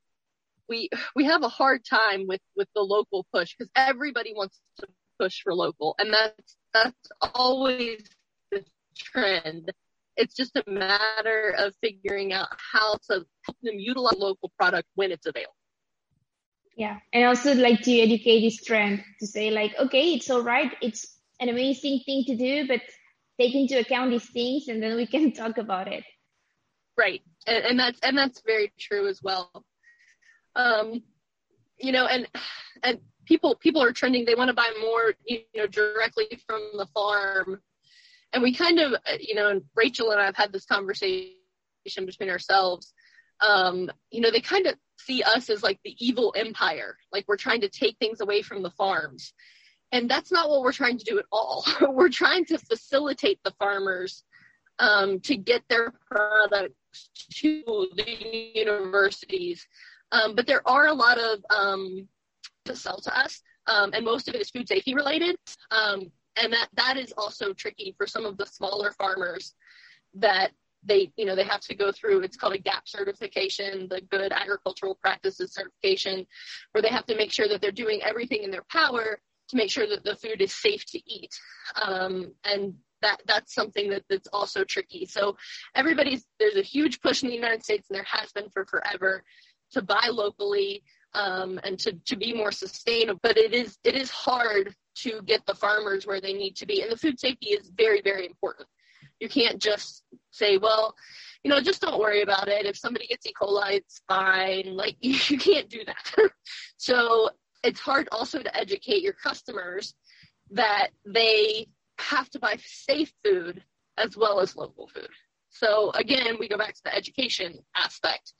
we, 0.69 0.89
we 1.15 1.25
have 1.25 1.43
a 1.43 1.49
hard 1.49 1.83
time 1.83 2.25
with, 2.27 2.41
with 2.55 2.69
the 2.75 2.81
local 2.81 3.25
push 3.33 3.55
because 3.57 3.69
everybody 3.75 4.33
wants 4.33 4.59
to 4.79 4.87
push 5.19 5.41
for 5.41 5.53
local. 5.53 5.95
And 5.99 6.13
that's, 6.13 6.57
that's 6.73 7.09
always 7.33 8.03
the 8.51 8.63
trend. 8.97 9.71
It's 10.15 10.35
just 10.35 10.55
a 10.55 10.63
matter 10.67 11.55
of 11.57 11.73
figuring 11.81 12.33
out 12.33 12.47
how 12.71 12.95
to 13.09 13.25
help 13.45 13.57
them 13.61 13.79
utilize 13.79 14.17
local 14.17 14.51
product 14.57 14.87
when 14.95 15.11
it's 15.11 15.25
available. 15.25 15.55
Yeah. 16.75 16.97
And 17.11 17.25
also 17.25 17.53
like 17.53 17.81
to 17.81 17.99
educate 17.99 18.41
this 18.41 18.63
trend 18.63 19.03
to 19.19 19.27
say 19.27 19.51
like, 19.51 19.73
okay, 19.79 20.13
it's 20.13 20.29
all 20.29 20.41
right. 20.41 20.71
It's 20.81 21.17
an 21.39 21.49
amazing 21.49 22.01
thing 22.05 22.23
to 22.25 22.35
do, 22.35 22.67
but 22.67 22.81
take 23.39 23.55
into 23.55 23.79
account 23.79 24.11
these 24.11 24.29
things 24.29 24.67
and 24.67 24.81
then 24.81 24.95
we 24.95 25.05
can 25.05 25.31
talk 25.33 25.57
about 25.57 25.87
it. 25.87 26.03
Right. 26.97 27.21
And, 27.47 27.65
and 27.65 27.79
that's, 27.79 27.99
and 28.01 28.17
that's 28.17 28.41
very 28.45 28.71
true 28.79 29.07
as 29.07 29.21
well. 29.21 29.51
Um, 30.55 31.01
you 31.77 31.91
know, 31.91 32.05
and, 32.05 32.27
and 32.83 32.99
people, 33.25 33.55
people 33.55 33.81
are 33.81 33.91
trending. 33.91 34.25
They 34.25 34.35
want 34.35 34.49
to 34.49 34.53
buy 34.53 34.71
more, 34.81 35.13
you 35.25 35.41
know, 35.55 35.67
directly 35.67 36.39
from 36.47 36.61
the 36.77 36.87
farm 36.87 37.61
and 38.33 38.41
we 38.41 38.53
kind 38.53 38.79
of, 38.79 38.95
you 39.19 39.35
know, 39.35 39.61
Rachel 39.75 40.11
and 40.11 40.19
I 40.19 40.25
have 40.25 40.35
had 40.35 40.51
this 40.51 40.65
conversation 40.65 41.35
between 42.05 42.29
ourselves. 42.29 42.93
Um, 43.39 43.91
you 44.09 44.21
know, 44.21 44.31
they 44.31 44.41
kind 44.41 44.65
of 44.65 44.75
see 44.97 45.21
us 45.21 45.49
as 45.49 45.63
like 45.63 45.79
the 45.83 45.95
evil 45.99 46.33
empire, 46.35 46.97
like 47.11 47.25
we're 47.27 47.37
trying 47.37 47.61
to 47.61 47.69
take 47.69 47.97
things 47.97 48.21
away 48.21 48.41
from 48.41 48.63
the 48.63 48.71
farms. 48.71 49.33
And 49.91 50.09
that's 50.09 50.31
not 50.31 50.49
what 50.49 50.61
we're 50.61 50.71
trying 50.71 50.97
to 50.97 51.05
do 51.05 51.19
at 51.19 51.25
all. 51.31 51.65
we're 51.93 52.09
trying 52.09 52.45
to 52.45 52.57
facilitate 52.57 53.39
the 53.43 53.53
farmers 53.59 54.23
um, 54.79 55.19
to 55.21 55.37
get 55.37 55.61
their 55.69 55.93
products 56.09 57.09
to 57.35 57.87
the 57.95 58.51
universities. 58.55 59.67
Um, 60.11 60.35
but 60.35 60.47
there 60.47 60.67
are 60.67 60.87
a 60.87 60.93
lot 60.93 61.19
of 61.19 61.39
um, 61.51 62.07
to 62.65 62.75
sell 62.75 62.97
to 62.97 63.17
us, 63.17 63.41
um, 63.67 63.91
and 63.93 64.05
most 64.05 64.27
of 64.27 64.35
it 64.35 64.41
is 64.41 64.49
food 64.49 64.67
safety 64.67 64.93
related. 64.93 65.35
Um, 65.71 66.11
and 66.35 66.53
that 66.53 66.67
that 66.73 66.97
is 66.97 67.13
also 67.17 67.53
tricky 67.53 67.93
for 67.97 68.07
some 68.07 68.25
of 68.25 68.37
the 68.37 68.45
smaller 68.45 68.91
farmers 68.91 69.53
that 70.15 70.51
they 70.85 71.11
you 71.15 71.25
know 71.25 71.35
they 71.35 71.43
have 71.43 71.61
to 71.61 71.75
go 71.75 71.91
through 71.91 72.21
it's 72.21 72.37
called 72.37 72.53
a 72.53 72.57
gap 72.57 72.87
certification 72.87 73.87
the 73.89 74.01
good 74.09 74.31
agricultural 74.31 74.95
practices 74.95 75.53
certification 75.53 76.25
where 76.71 76.81
they 76.81 76.89
have 76.89 77.05
to 77.05 77.15
make 77.15 77.31
sure 77.31 77.47
that 77.47 77.61
they're 77.61 77.71
doing 77.71 78.01
everything 78.03 78.43
in 78.43 78.51
their 78.51 78.65
power 78.69 79.19
to 79.47 79.55
make 79.55 79.69
sure 79.69 79.87
that 79.87 80.03
the 80.03 80.15
food 80.15 80.41
is 80.41 80.53
safe 80.53 80.85
to 80.85 80.99
eat 81.05 81.33
um, 81.81 82.33
and 82.43 82.73
that 83.01 83.17
that's 83.25 83.53
something 83.53 83.89
that, 83.89 84.03
that's 84.09 84.27
also 84.33 84.63
tricky 84.63 85.05
so 85.05 85.35
everybody's 85.75 86.25
there's 86.39 86.55
a 86.55 86.61
huge 86.61 87.01
push 87.01 87.23
in 87.23 87.29
the 87.29 87.35
united 87.35 87.63
states 87.63 87.87
and 87.89 87.97
there 87.97 88.05
has 88.07 88.31
been 88.31 88.49
for 88.49 88.65
forever 88.65 89.23
to 89.71 89.81
buy 89.81 90.09
locally 90.11 90.83
um, 91.15 91.59
and 91.63 91.79
to, 91.79 91.93
to 92.05 92.15
be 92.15 92.33
more 92.33 92.51
sustainable 92.51 93.19
but 93.21 93.37
it 93.37 93.53
is 93.53 93.77
it 93.83 93.95
is 93.95 94.09
hard 94.09 94.75
to 94.95 95.21
get 95.23 95.45
the 95.45 95.55
farmers 95.55 96.05
where 96.05 96.21
they 96.21 96.33
need 96.33 96.55
to 96.57 96.65
be. 96.65 96.81
And 96.81 96.91
the 96.91 96.97
food 96.97 97.19
safety 97.19 97.49
is 97.49 97.71
very, 97.75 98.01
very 98.01 98.25
important. 98.25 98.67
You 99.19 99.29
can't 99.29 99.59
just 99.59 100.03
say, 100.31 100.57
well, 100.57 100.95
you 101.43 101.49
know, 101.49 101.61
just 101.61 101.81
don't 101.81 101.99
worry 101.99 102.21
about 102.21 102.47
it. 102.47 102.65
If 102.65 102.77
somebody 102.77 103.07
gets 103.07 103.25
E. 103.25 103.33
coli, 103.39 103.73
it's 103.73 104.01
fine. 104.07 104.75
Like, 104.75 104.95
you 105.01 105.37
can't 105.37 105.69
do 105.69 105.83
that. 105.85 106.31
so 106.77 107.29
it's 107.63 107.79
hard 107.79 108.07
also 108.11 108.39
to 108.39 108.57
educate 108.57 109.01
your 109.01 109.13
customers 109.13 109.93
that 110.51 110.89
they 111.05 111.67
have 111.99 112.29
to 112.31 112.39
buy 112.39 112.57
safe 112.65 113.13
food 113.23 113.63
as 113.97 114.17
well 114.17 114.39
as 114.39 114.55
local 114.55 114.87
food. 114.87 115.09
So 115.49 115.91
again, 115.91 116.37
we 116.39 116.47
go 116.47 116.57
back 116.57 116.73
to 116.73 116.81
the 116.83 116.95
education 116.95 117.59
aspect 117.75 118.33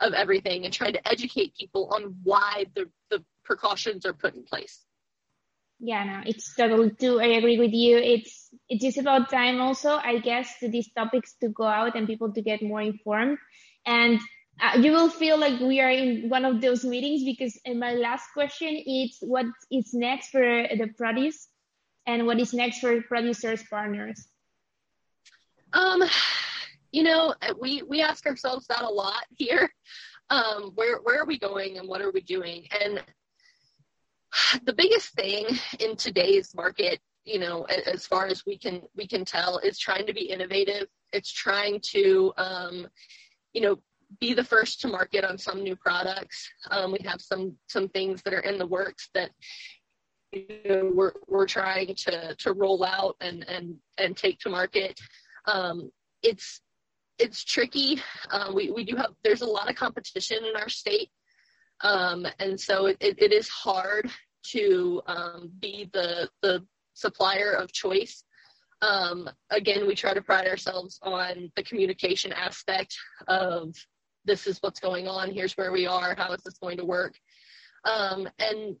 of 0.00 0.12
everything 0.12 0.64
and 0.64 0.72
trying 0.72 0.92
to 0.92 1.08
educate 1.08 1.56
people 1.56 1.90
on 1.92 2.16
why 2.22 2.66
the, 2.74 2.88
the 3.10 3.22
precautions 3.44 4.06
are 4.06 4.12
put 4.12 4.34
in 4.34 4.44
place. 4.44 4.84
Yeah 5.80 6.04
no 6.04 6.22
it's 6.26 6.54
totally 6.54 6.90
true. 6.90 7.20
I 7.20 7.38
agree 7.38 7.58
with 7.58 7.72
you. 7.72 7.98
It's 7.98 8.50
it 8.68 8.82
is 8.82 8.96
about 8.98 9.30
time 9.30 9.60
also 9.60 9.96
i 9.96 10.18
guess 10.18 10.58
to 10.58 10.68
these 10.68 10.90
topics 10.92 11.34
to 11.40 11.48
go 11.48 11.64
out 11.64 11.94
and 11.96 12.06
people 12.06 12.32
to 12.32 12.42
get 12.42 12.62
more 12.62 12.80
informed. 12.80 13.38
And 13.86 14.20
uh, 14.60 14.78
you 14.78 14.90
will 14.92 15.08
feel 15.08 15.38
like 15.38 15.60
we 15.60 15.80
are 15.80 15.90
in 15.90 16.28
one 16.28 16.44
of 16.44 16.60
those 16.60 16.84
meetings 16.84 17.22
because 17.24 17.58
my 17.64 17.92
last 17.92 18.26
question 18.34 18.74
is 18.74 19.16
what 19.20 19.46
is 19.70 19.94
next 19.94 20.30
for 20.30 20.40
the 20.40 20.88
produce? 20.96 21.48
And 22.06 22.26
what 22.26 22.40
is 22.40 22.54
next 22.54 22.80
for 22.80 23.00
Produce 23.02 23.40
Source 23.40 23.62
Partners? 23.68 24.26
Um 25.72 26.02
you 26.92 27.02
know 27.02 27.34
we 27.60 27.82
we 27.82 28.02
ask 28.02 28.26
ourselves 28.26 28.66
that 28.68 28.82
a 28.82 28.88
lot 28.88 29.24
here. 29.36 29.70
Um 30.30 30.72
where 30.74 30.98
where 30.98 31.20
are 31.20 31.26
we 31.26 31.38
going 31.38 31.78
and 31.78 31.88
what 31.88 32.02
are 32.02 32.10
we 32.10 32.20
doing? 32.20 32.66
And 32.80 33.02
the 34.64 34.72
biggest 34.72 35.10
thing 35.14 35.46
in 35.80 35.96
today's 35.96 36.54
market 36.54 37.00
you 37.24 37.38
know 37.38 37.64
as 37.64 38.06
far 38.06 38.26
as 38.26 38.44
we 38.46 38.56
can 38.56 38.82
we 38.96 39.06
can 39.06 39.24
tell 39.24 39.58
is 39.58 39.78
trying 39.78 40.06
to 40.06 40.14
be 40.14 40.30
innovative. 40.30 40.86
It's 41.12 41.32
trying 41.32 41.80
to 41.92 42.32
um, 42.36 42.88
you 43.52 43.60
know 43.60 43.78
be 44.20 44.32
the 44.32 44.44
first 44.44 44.80
to 44.80 44.88
market 44.88 45.24
on 45.24 45.36
some 45.36 45.62
new 45.62 45.76
products. 45.76 46.48
Um, 46.70 46.92
we 46.92 46.98
have 47.04 47.20
some 47.20 47.56
some 47.68 47.88
things 47.88 48.22
that 48.22 48.32
are 48.32 48.40
in 48.40 48.58
the 48.58 48.66
works 48.66 49.10
that 49.14 49.30
you 50.32 50.46
know, 50.64 50.90
we're 50.94 51.12
we're 51.26 51.46
trying 51.46 51.94
to 51.94 52.34
to 52.34 52.52
roll 52.52 52.84
out 52.84 53.16
and 53.20 53.46
and 53.48 53.76
and 53.98 54.16
take 54.16 54.38
to 54.40 54.50
market. 54.50 54.98
Um, 55.46 55.90
it's 56.22 56.60
it's 57.18 57.44
tricky. 57.44 58.00
Uh, 58.30 58.50
we 58.54 58.70
we 58.70 58.84
do 58.84 58.96
have 58.96 59.10
there's 59.24 59.42
a 59.42 59.46
lot 59.46 59.68
of 59.70 59.76
competition 59.76 60.38
in 60.44 60.56
our 60.56 60.68
state. 60.68 61.10
Um, 61.80 62.26
and 62.38 62.58
so 62.58 62.86
it, 62.86 62.96
it 63.00 63.32
is 63.32 63.48
hard 63.48 64.10
to 64.46 65.02
um, 65.06 65.50
be 65.60 65.88
the, 65.92 66.28
the 66.42 66.64
supplier 66.94 67.52
of 67.52 67.72
choice. 67.72 68.24
Um, 68.82 69.28
again, 69.50 69.86
we 69.86 69.94
try 69.94 70.14
to 70.14 70.22
pride 70.22 70.48
ourselves 70.48 70.98
on 71.02 71.50
the 71.56 71.62
communication 71.62 72.32
aspect 72.32 72.96
of 73.26 73.74
this 74.24 74.46
is 74.46 74.58
what's 74.60 74.80
going 74.80 75.08
on, 75.08 75.32
here's 75.32 75.56
where 75.56 75.72
we 75.72 75.86
are, 75.86 76.14
how 76.16 76.32
is 76.32 76.42
this 76.42 76.58
going 76.58 76.76
to 76.78 76.84
work. 76.84 77.14
Um, 77.84 78.28
and 78.38 78.76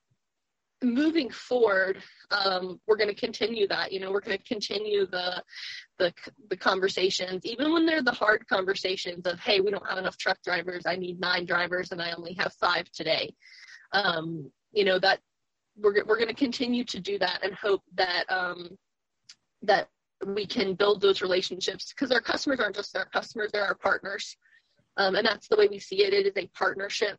moving 0.82 1.30
forward, 1.30 2.02
um, 2.30 2.80
we're 2.86 2.96
going 2.96 3.08
to 3.08 3.14
continue 3.14 3.66
that. 3.68 3.92
You 3.92 4.00
know, 4.00 4.10
we're 4.10 4.20
going 4.20 4.38
to 4.38 4.44
continue 4.44 5.06
the, 5.06 5.42
the 5.98 6.12
the 6.48 6.56
conversations, 6.56 7.44
even 7.44 7.72
when 7.72 7.86
they're 7.86 8.02
the 8.02 8.12
hard 8.12 8.46
conversations 8.48 9.26
of, 9.26 9.40
hey, 9.40 9.60
we 9.60 9.70
don't 9.70 9.86
have 9.88 9.98
enough 9.98 10.16
truck 10.16 10.38
drivers. 10.44 10.84
I 10.86 10.96
need 10.96 11.20
nine 11.20 11.46
drivers, 11.46 11.92
and 11.92 12.00
I 12.00 12.12
only 12.12 12.34
have 12.34 12.52
five 12.54 12.90
today. 12.90 13.34
Um, 13.92 14.50
you 14.72 14.84
know 14.84 14.98
that 14.98 15.20
we're 15.76 16.04
we're 16.04 16.16
going 16.16 16.28
to 16.28 16.34
continue 16.34 16.84
to 16.84 17.00
do 17.00 17.18
that 17.18 17.40
and 17.42 17.54
hope 17.54 17.82
that 17.94 18.24
um, 18.30 18.76
that 19.62 19.88
we 20.26 20.46
can 20.46 20.74
build 20.74 21.00
those 21.00 21.22
relationships 21.22 21.92
because 21.92 22.12
our 22.12 22.20
customers 22.20 22.60
aren't 22.60 22.76
just 22.76 22.96
our 22.96 23.06
customers; 23.06 23.50
they're 23.52 23.64
our 23.64 23.74
partners. 23.74 24.36
Um, 24.96 25.14
and 25.14 25.24
that's 25.24 25.46
the 25.46 25.56
way 25.56 25.68
we 25.68 25.78
see 25.78 26.02
it. 26.02 26.12
It 26.12 26.26
is 26.26 26.36
a 26.36 26.48
partnership 26.48 27.18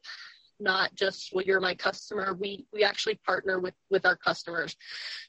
not 0.59 0.93
just 0.95 1.31
well 1.33 1.45
you're 1.45 1.59
my 1.59 1.75
customer. 1.75 2.33
We 2.33 2.65
we 2.73 2.83
actually 2.83 3.15
partner 3.25 3.59
with 3.59 3.73
with 3.89 4.05
our 4.05 4.15
customers 4.15 4.75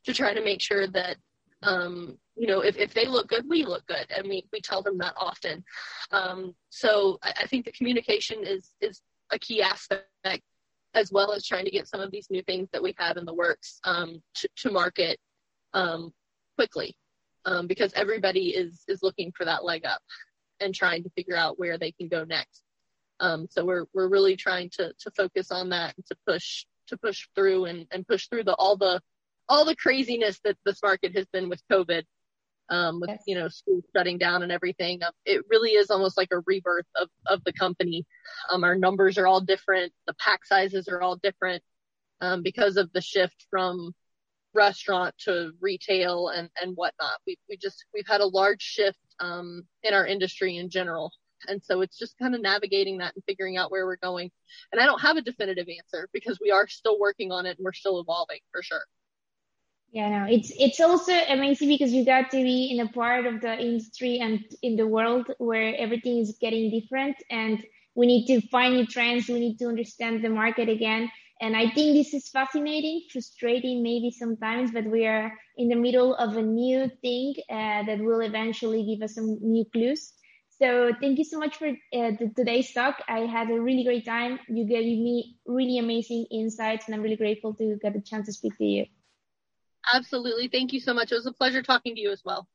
to 0.04 0.14
try 0.14 0.34
to 0.34 0.42
make 0.42 0.60
sure 0.60 0.86
that 0.88 1.16
um, 1.62 2.18
you 2.36 2.46
know 2.46 2.60
if, 2.60 2.76
if 2.76 2.94
they 2.94 3.06
look 3.06 3.28
good 3.28 3.48
we 3.48 3.64
look 3.64 3.86
good 3.86 4.06
and 4.16 4.26
we, 4.28 4.44
we 4.52 4.60
tell 4.60 4.82
them 4.82 4.98
that 4.98 5.14
often. 5.16 5.64
Um, 6.10 6.54
so 6.70 7.18
I, 7.22 7.32
I, 7.42 7.46
think 7.46 7.64
the 7.64 7.72
communication 7.72 8.38
is 8.44 8.70
is 8.80 9.02
a 9.30 9.38
key 9.38 9.62
aspect 9.62 10.42
as 10.94 11.12
well 11.12 11.32
as 11.32 11.46
trying 11.46 11.64
to 11.64 11.70
get 11.70 11.86
some 11.86 12.00
of 12.00 12.10
these 12.10 12.26
new 12.30 12.42
things 12.42 12.68
that 12.72 12.82
we 12.82 12.94
have 12.98 13.16
in 13.16 13.24
the 13.24 13.34
works 13.34 13.78
um, 13.84 14.20
to, 14.34 14.48
to, 14.56 14.70
market 14.72 15.18
um, 15.72 16.12
quickly 16.56 16.96
um, 17.44 17.66
because 17.66 17.92
everybody 17.94 18.48
is 18.48 18.82
is 18.88 19.02
looking 19.02 19.32
for 19.36 19.44
that 19.44 19.64
leg 19.64 19.84
up 19.84 20.00
and 20.60 20.74
trying 20.74 21.02
to 21.02 21.10
figure 21.10 21.36
out 21.36 21.58
where 21.58 21.78
they 21.78 21.92
can 21.92 22.08
go 22.08 22.24
next 22.24 22.62
um, 23.20 23.46
so 23.50 23.64
we're 23.64 23.84
we're 23.94 24.08
really 24.08 24.36
trying 24.36 24.70
to 24.70 24.92
to 24.98 25.10
focus 25.16 25.50
on 25.50 25.68
that 25.70 25.94
and 25.96 26.06
to 26.06 26.16
push 26.26 26.64
to 26.88 26.96
push 26.96 27.28
through 27.34 27.66
and, 27.66 27.86
and 27.92 28.06
push 28.06 28.26
through 28.28 28.44
the 28.44 28.54
all 28.54 28.76
the 28.76 29.00
all 29.48 29.64
the 29.64 29.76
craziness 29.76 30.40
that 30.44 30.56
this 30.64 30.80
market 30.82 31.16
has 31.16 31.26
been 31.26 31.48
with 31.48 31.60
COVID, 31.70 32.04
um, 32.70 33.00
with 33.00 33.10
you 33.26 33.34
know 33.34 33.48
schools 33.48 33.84
shutting 33.94 34.18
down 34.18 34.42
and 34.42 34.50
everything. 34.50 35.02
Um, 35.02 35.12
it 35.24 35.44
really 35.50 35.70
is 35.70 35.90
almost 35.90 36.16
like 36.16 36.30
a 36.32 36.40
rebirth 36.46 36.86
of 36.96 37.08
of 37.26 37.44
the 37.44 37.52
company. 37.52 38.06
Um, 38.50 38.64
our 38.64 38.76
numbers 38.76 39.18
are 39.18 39.26
all 39.26 39.40
different, 39.40 39.92
the 40.06 40.14
pack 40.14 40.46
sizes 40.46 40.88
are 40.88 41.02
all 41.02 41.16
different 41.16 41.62
um, 42.20 42.42
because 42.42 42.76
of 42.76 42.92
the 42.92 43.02
shift 43.02 43.46
from 43.50 43.92
restaurant 44.54 45.14
to 45.26 45.52
retail 45.60 46.28
and 46.28 46.48
and 46.60 46.74
whatnot. 46.74 47.18
We 47.26 47.36
we 47.48 47.56
just 47.58 47.84
we've 47.92 48.08
had 48.08 48.20
a 48.20 48.26
large 48.26 48.62
shift 48.62 48.98
um, 49.20 49.64
in 49.82 49.92
our 49.92 50.06
industry 50.06 50.56
in 50.56 50.70
general. 50.70 51.12
And 51.48 51.62
so 51.62 51.80
it's 51.80 51.98
just 51.98 52.18
kind 52.18 52.34
of 52.34 52.40
navigating 52.40 52.98
that 52.98 53.14
and 53.14 53.24
figuring 53.24 53.56
out 53.56 53.70
where 53.70 53.86
we're 53.86 53.96
going. 53.96 54.30
And 54.72 54.80
I 54.80 54.86
don't 54.86 55.00
have 55.00 55.16
a 55.16 55.22
definitive 55.22 55.68
answer 55.68 56.08
because 56.12 56.38
we 56.40 56.50
are 56.50 56.68
still 56.68 56.98
working 56.98 57.32
on 57.32 57.46
it 57.46 57.58
and 57.58 57.64
we're 57.64 57.72
still 57.72 58.00
evolving 58.00 58.40
for 58.52 58.62
sure. 58.62 58.84
Yeah, 59.92 60.08
no, 60.08 60.32
it's 60.32 60.52
it's 60.56 60.80
also 60.80 61.12
amazing 61.12 61.66
because 61.66 61.92
you 61.92 62.04
got 62.04 62.30
to 62.30 62.36
be 62.36 62.70
in 62.70 62.86
a 62.86 62.88
part 62.92 63.26
of 63.26 63.40
the 63.40 63.58
industry 63.58 64.20
and 64.20 64.44
in 64.62 64.76
the 64.76 64.86
world 64.86 65.26
where 65.38 65.74
everything 65.76 66.18
is 66.18 66.38
getting 66.40 66.70
different 66.70 67.16
and 67.28 67.64
we 67.96 68.06
need 68.06 68.26
to 68.26 68.40
find 68.48 68.76
new 68.76 68.86
trends, 68.86 69.28
we 69.28 69.40
need 69.40 69.58
to 69.58 69.66
understand 69.66 70.22
the 70.22 70.28
market 70.28 70.68
again. 70.68 71.10
And 71.40 71.56
I 71.56 71.70
think 71.70 71.96
this 71.96 72.14
is 72.14 72.28
fascinating, 72.28 73.02
frustrating 73.10 73.82
maybe 73.82 74.10
sometimes, 74.10 74.70
but 74.70 74.84
we 74.84 75.06
are 75.06 75.32
in 75.56 75.68
the 75.68 75.74
middle 75.74 76.14
of 76.14 76.36
a 76.36 76.42
new 76.42 76.88
thing 77.02 77.34
uh, 77.48 77.82
that 77.84 77.98
will 77.98 78.20
eventually 78.20 78.84
give 78.84 79.02
us 79.02 79.14
some 79.14 79.38
new 79.40 79.64
clues. 79.72 80.12
So 80.62 80.92
thank 81.00 81.18
you 81.18 81.24
so 81.24 81.38
much 81.38 81.56
for 81.56 81.68
uh, 81.68 82.12
today's 82.36 82.72
talk. 82.72 83.02
I 83.08 83.20
had 83.20 83.50
a 83.50 83.60
really 83.60 83.82
great 83.84 84.04
time. 84.04 84.38
You 84.48 84.64
gave 84.66 84.84
me 84.84 85.38
really 85.46 85.78
amazing 85.78 86.26
insights, 86.30 86.86
and 86.86 86.94
I'm 86.94 87.02
really 87.02 87.16
grateful 87.16 87.54
to 87.54 87.78
get 87.82 87.94
the 87.94 88.00
chance 88.02 88.26
to 88.26 88.32
speak 88.32 88.58
to 88.58 88.64
you. 88.64 88.86
Absolutely. 89.94 90.48
Thank 90.48 90.72
you 90.72 90.80
so 90.80 90.94
much. 90.94 91.12
It 91.12 91.16
was 91.16 91.26
a 91.26 91.32
pleasure 91.32 91.62
talking 91.62 91.94
to 91.94 92.00
you 92.00 92.10
as 92.10 92.24
well. 92.24 92.48